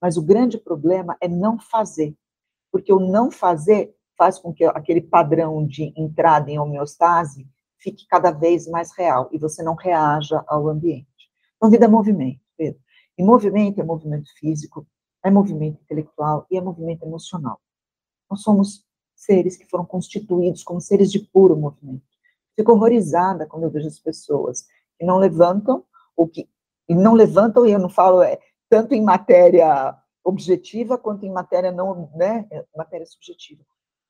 [0.01, 2.15] Mas o grande problema é não fazer,
[2.71, 7.49] porque o não fazer faz com que aquele padrão de entrada em homeostase
[7.79, 11.07] fique cada vez mais real e você não reaja ao ambiente.
[11.57, 12.81] Então, vida é movimento, Pedro.
[13.17, 14.85] E movimento é movimento físico,
[15.25, 17.61] é movimento intelectual e é movimento emocional.
[18.29, 22.03] Nós somos seres que foram constituídos como seres de puro movimento.
[22.57, 24.67] Fico horrorizada quando eu vejo as pessoas
[24.99, 25.85] que não levantam,
[26.17, 26.49] ou que
[26.89, 28.39] e não levantam, e eu não falo é,
[28.69, 33.63] tanto em matéria objetiva quanto em matéria não, né, matéria subjetiva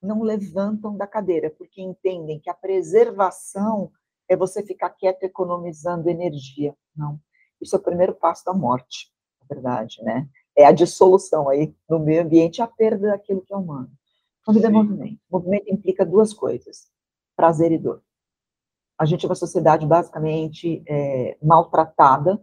[0.03, 3.90] não levantam da cadeira, porque entendem que a preservação
[4.28, 6.74] é você ficar quieto economizando energia.
[6.96, 7.18] Não.
[7.61, 10.28] Isso é o primeiro passo da morte, na verdade, né?
[10.57, 13.90] É a dissolução aí no meio ambiente, a perda daquilo que é humano.
[14.40, 15.20] Então, vida é movimento.
[15.30, 16.88] Movimento implica duas coisas:
[17.36, 18.03] prazer e dor.
[18.99, 22.40] A gente é uma sociedade basicamente é, maltratada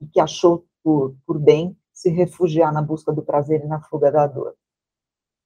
[0.00, 4.10] e que achou por, por bem se refugiar na busca do prazer e na fuga
[4.10, 4.54] da dor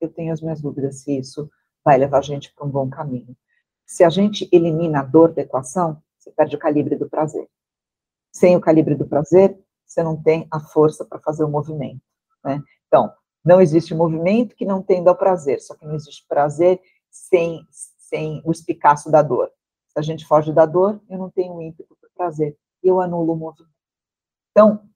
[0.04, 1.50] eu tenho as minhas dúvidas se isso
[1.84, 3.36] vai levar a gente para um bom caminho.
[3.86, 7.48] Se a gente elimina a dor da equação, você perde o calibre do prazer.
[8.32, 12.00] Sem o calibre do prazer, você não tem a força para fazer o movimento.
[12.44, 12.62] Né?
[12.86, 13.12] Então,
[13.44, 16.80] não existe movimento que não tenha o prazer, só que não existe prazer
[17.10, 19.50] sem, sem o espicaço da dor.
[19.88, 23.34] Se a gente foge da dor, eu não tenho ímpeto para o prazer, eu anulo
[23.34, 23.72] o movimento.
[24.50, 24.88] Então,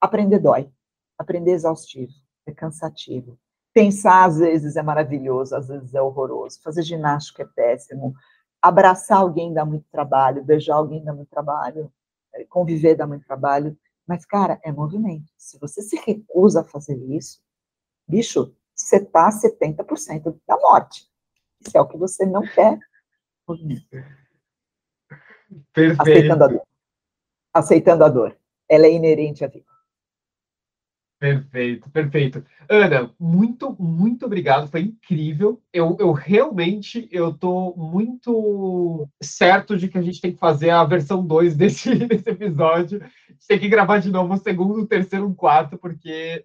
[0.00, 0.70] aprender dói,
[1.18, 2.12] aprender é exaustivo,
[2.46, 3.38] é cansativo,
[3.74, 6.62] Pensar, às vezes, é maravilhoso, às vezes é horroroso.
[6.62, 8.14] Fazer ginástica é péssimo.
[8.62, 11.92] Abraçar alguém dá muito trabalho, beijar alguém dá muito trabalho,
[12.32, 13.76] é, conviver dá muito trabalho.
[14.06, 15.30] Mas, cara, é movimento.
[15.36, 17.42] Se você se recusa a fazer isso,
[18.06, 21.08] bicho, você está 70% da morte.
[21.60, 22.78] Isso é o que você não quer.
[25.72, 26.00] Perfeito.
[26.00, 26.62] Aceitando a dor.
[27.52, 28.38] Aceitando a dor.
[28.68, 29.73] Ela é inerente à vida.
[31.24, 32.44] Perfeito, perfeito.
[32.68, 35.58] Ana, muito, muito obrigado, foi incrível.
[35.72, 40.84] Eu, eu realmente, eu tô muito certo de que a gente tem que fazer a
[40.84, 43.02] versão 2 desse, desse episódio.
[43.02, 46.44] A gente tem que gravar de novo o segundo, o terceiro, o quarto, porque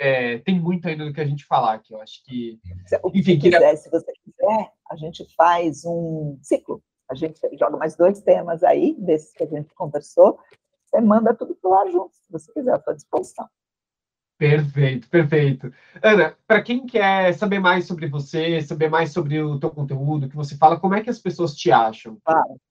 [0.00, 1.94] é, tem muito ainda do que a gente falar aqui.
[1.94, 2.58] Eu acho que...
[3.14, 3.76] Enfim, quiser, queria...
[3.76, 6.82] Se você quiser, a gente faz um ciclo.
[7.08, 10.40] A gente joga mais dois temas aí, desses que a gente conversou.
[10.86, 13.48] Você manda tudo para lá junto, se você quiser, à sua disposição.
[14.38, 15.72] Perfeito, perfeito.
[16.00, 20.36] Ana, para quem quer saber mais sobre você, saber mais sobre o teu conteúdo, que
[20.36, 22.16] você fala, como é que as pessoas te acham?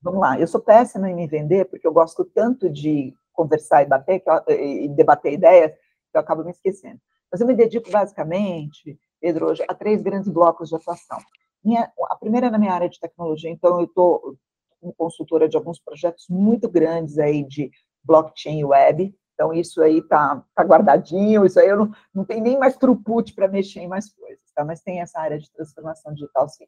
[0.02, 0.40] Vamos lá.
[0.40, 4.56] Eu sou péssima em me vender, porque eu gosto tanto de conversar e bater, eu,
[4.56, 7.02] e debater ideias, que eu acabo me esquecendo.
[7.30, 11.20] Mas eu me dedico basicamente, Pedro, hoje, a três grandes blocos de atuação.
[11.62, 14.38] Minha, a primeira é na minha área de tecnologia, então eu estou
[14.80, 17.70] como consultora de alguns projetos muito grandes aí de
[18.06, 22.42] blockchain e web, então, isso aí está tá guardadinho, isso aí eu não, não tenho
[22.42, 24.66] nem mais throughput para mexer em mais coisas, tá?
[24.66, 26.66] Mas tem essa área de transformação digital, sim.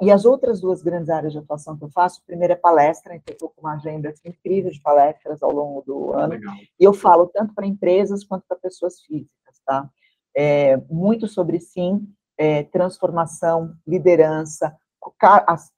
[0.00, 3.14] E as outras duas grandes áreas de atuação que eu faço, a primeira é palestra,
[3.14, 6.54] então eu estou com uma agenda assim, incrível de palestras ao longo do ano, Legal.
[6.80, 9.86] e eu falo tanto para empresas quanto para pessoas físicas, tá?
[10.34, 12.08] É, muito sobre, sim,
[12.38, 14.74] é, transformação, liderança,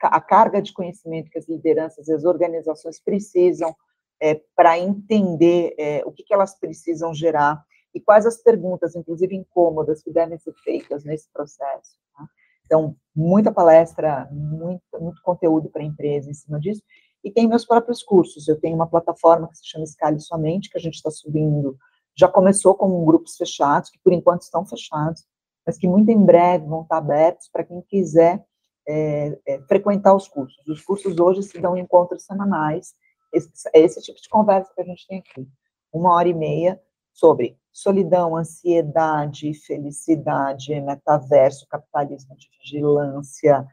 [0.01, 3.75] a carga de conhecimento que as lideranças e as organizações precisam
[4.21, 7.63] é, para entender é, o que, que elas precisam gerar
[7.95, 11.97] e quais as perguntas, inclusive incômodas, que devem ser feitas nesse processo.
[12.17, 12.27] Tá?
[12.65, 16.83] Então, muita palestra, muito, muito conteúdo para a empresa em cima disso,
[17.25, 18.47] e tem meus próprios cursos.
[18.47, 21.77] Eu tenho uma plataforma que se chama Escale Somente, que a gente está subindo,
[22.17, 25.25] já começou com grupos fechados, que por enquanto estão fechados,
[25.67, 28.45] mas que muito em breve vão estar abertos para quem quiser
[28.89, 30.67] é, é, frequentar os cursos.
[30.69, 32.95] Os cursos hoje se dão encontros semanais,
[33.33, 35.49] esse, é esse tipo de conversa que a gente tem aqui.
[35.93, 36.81] Uma hora e meia
[37.13, 43.67] sobre solidão, ansiedade, felicidade, metaverso, capitalismo de vigilância.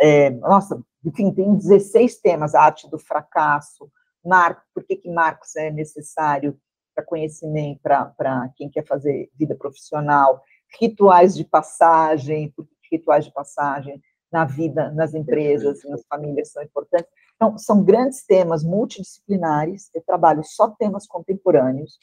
[0.00, 3.90] É, nossa, enfim, tem 16 temas, a arte do fracasso,
[4.24, 6.58] Mar, por que, que Marx é necessário
[6.94, 10.42] para conhecimento, para quem quer fazer vida profissional,
[10.80, 12.52] rituais de passagem,
[12.90, 17.10] rituais de passagem na vida, nas empresas, nas famílias são importantes.
[17.38, 21.96] Então, são grandes temas multidisciplinares, eu trabalho só temas contemporâneos,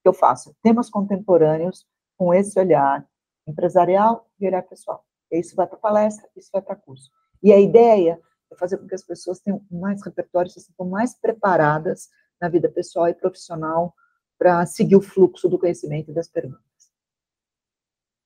[0.00, 1.84] que eu faço temas contemporâneos
[2.16, 3.04] com esse olhar
[3.44, 5.04] empresarial e olhar pessoal.
[5.30, 7.10] E isso vai para palestra, isso vai para curso.
[7.42, 8.20] E a ideia
[8.50, 12.08] é fazer com que as pessoas tenham mais repertório, se sintam mais preparadas
[12.40, 13.92] na vida pessoal e profissional
[14.38, 16.62] para seguir o fluxo do conhecimento e das perguntas.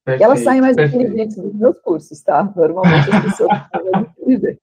[0.04, 1.04] Perfeito, elas saem mais perfeito.
[1.04, 2.44] inteligentes dos meus cursos, tá?
[2.54, 4.60] Normalmente as pessoas saem mais inteligentes.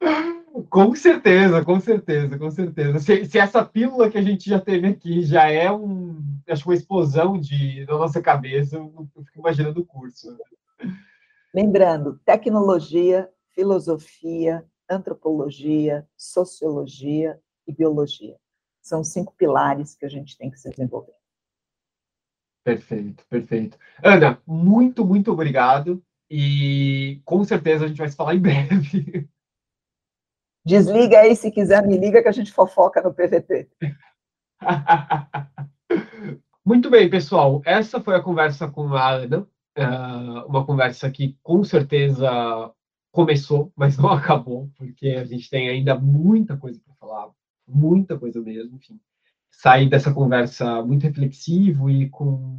[0.70, 3.00] Com certeza, com certeza, com certeza.
[3.00, 6.16] Se, se, essa pílula que a gente já teve aqui já é um,
[6.48, 10.38] acho uma explosão de, na nossa cabeça, eu, eu fico imaginando o curso.
[11.52, 18.36] Lembrando, tecnologia, filosofia, antropologia, sociologia e biologia.
[18.80, 21.14] São cinco pilares que a gente tem que se desenvolver.
[22.62, 23.76] Perfeito, perfeito.
[24.02, 26.00] Ana, muito, muito obrigado.
[26.30, 29.28] E com certeza a gente vai se falar em breve.
[30.64, 33.68] Desliga aí, se quiser, me liga que a gente fofoca no PVT.
[36.64, 37.60] Muito bem, pessoal.
[37.66, 39.46] Essa foi a conversa com a Ana.
[39.76, 42.72] Uh, uma conversa que com certeza
[43.12, 47.30] começou, mas não acabou, porque a gente tem ainda muita coisa para falar,
[47.68, 48.98] muita coisa mesmo, enfim.
[49.50, 52.58] Sair dessa conversa muito reflexivo e com,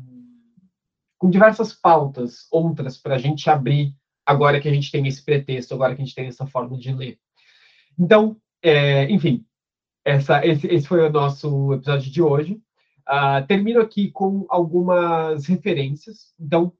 [1.18, 3.96] com diversas pautas, outras, para a gente abrir
[4.26, 6.94] agora que a gente tem esse pretexto, agora que a gente tem essa forma de
[6.94, 7.20] ler.
[7.98, 9.46] Então, é, enfim,
[10.04, 12.62] essa, esse, esse, foi o nosso episódio de hoje.
[13.08, 16.34] Uh, termino aqui com algumas referências.
[16.40, 16.74] Então,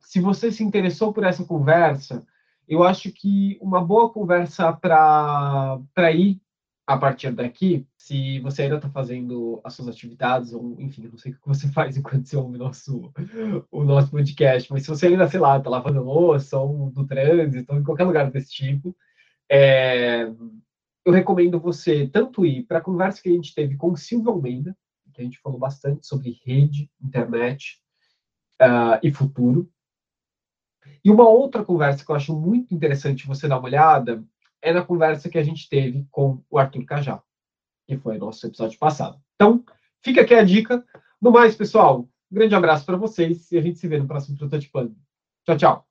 [0.00, 2.26] se você se interessou por essa conversa,
[2.68, 6.40] eu acho que uma boa conversa para ir
[6.86, 11.30] a partir daqui, se você ainda está fazendo as suas atividades, ou enfim, não sei
[11.30, 13.12] o que você faz enquanto você ouve o nosso,
[13.70, 17.72] o nosso podcast, mas se você ainda, sei lá, está lavando louça, ou do trânsito,
[17.72, 18.96] ou em qualquer lugar desse tipo,
[19.50, 20.30] é,
[21.04, 24.76] eu recomendo você tanto ir para a conversa que a gente teve com Silvio Almeida,
[25.12, 27.80] que a gente falou bastante sobre rede, internet
[28.62, 29.68] uh, e futuro.
[31.04, 34.24] E uma outra conversa que eu acho muito interessante você dar uma olhada
[34.62, 37.22] é na conversa que a gente teve com o Arthur Cajá,
[37.86, 39.20] que foi nosso episódio passado.
[39.34, 39.64] Então,
[40.02, 40.84] fica aqui a dica.
[41.20, 44.36] No mais, pessoal, um grande abraço para vocês e a gente se vê no próximo
[44.36, 44.94] Prototipando.
[45.44, 45.89] Tchau, tchau.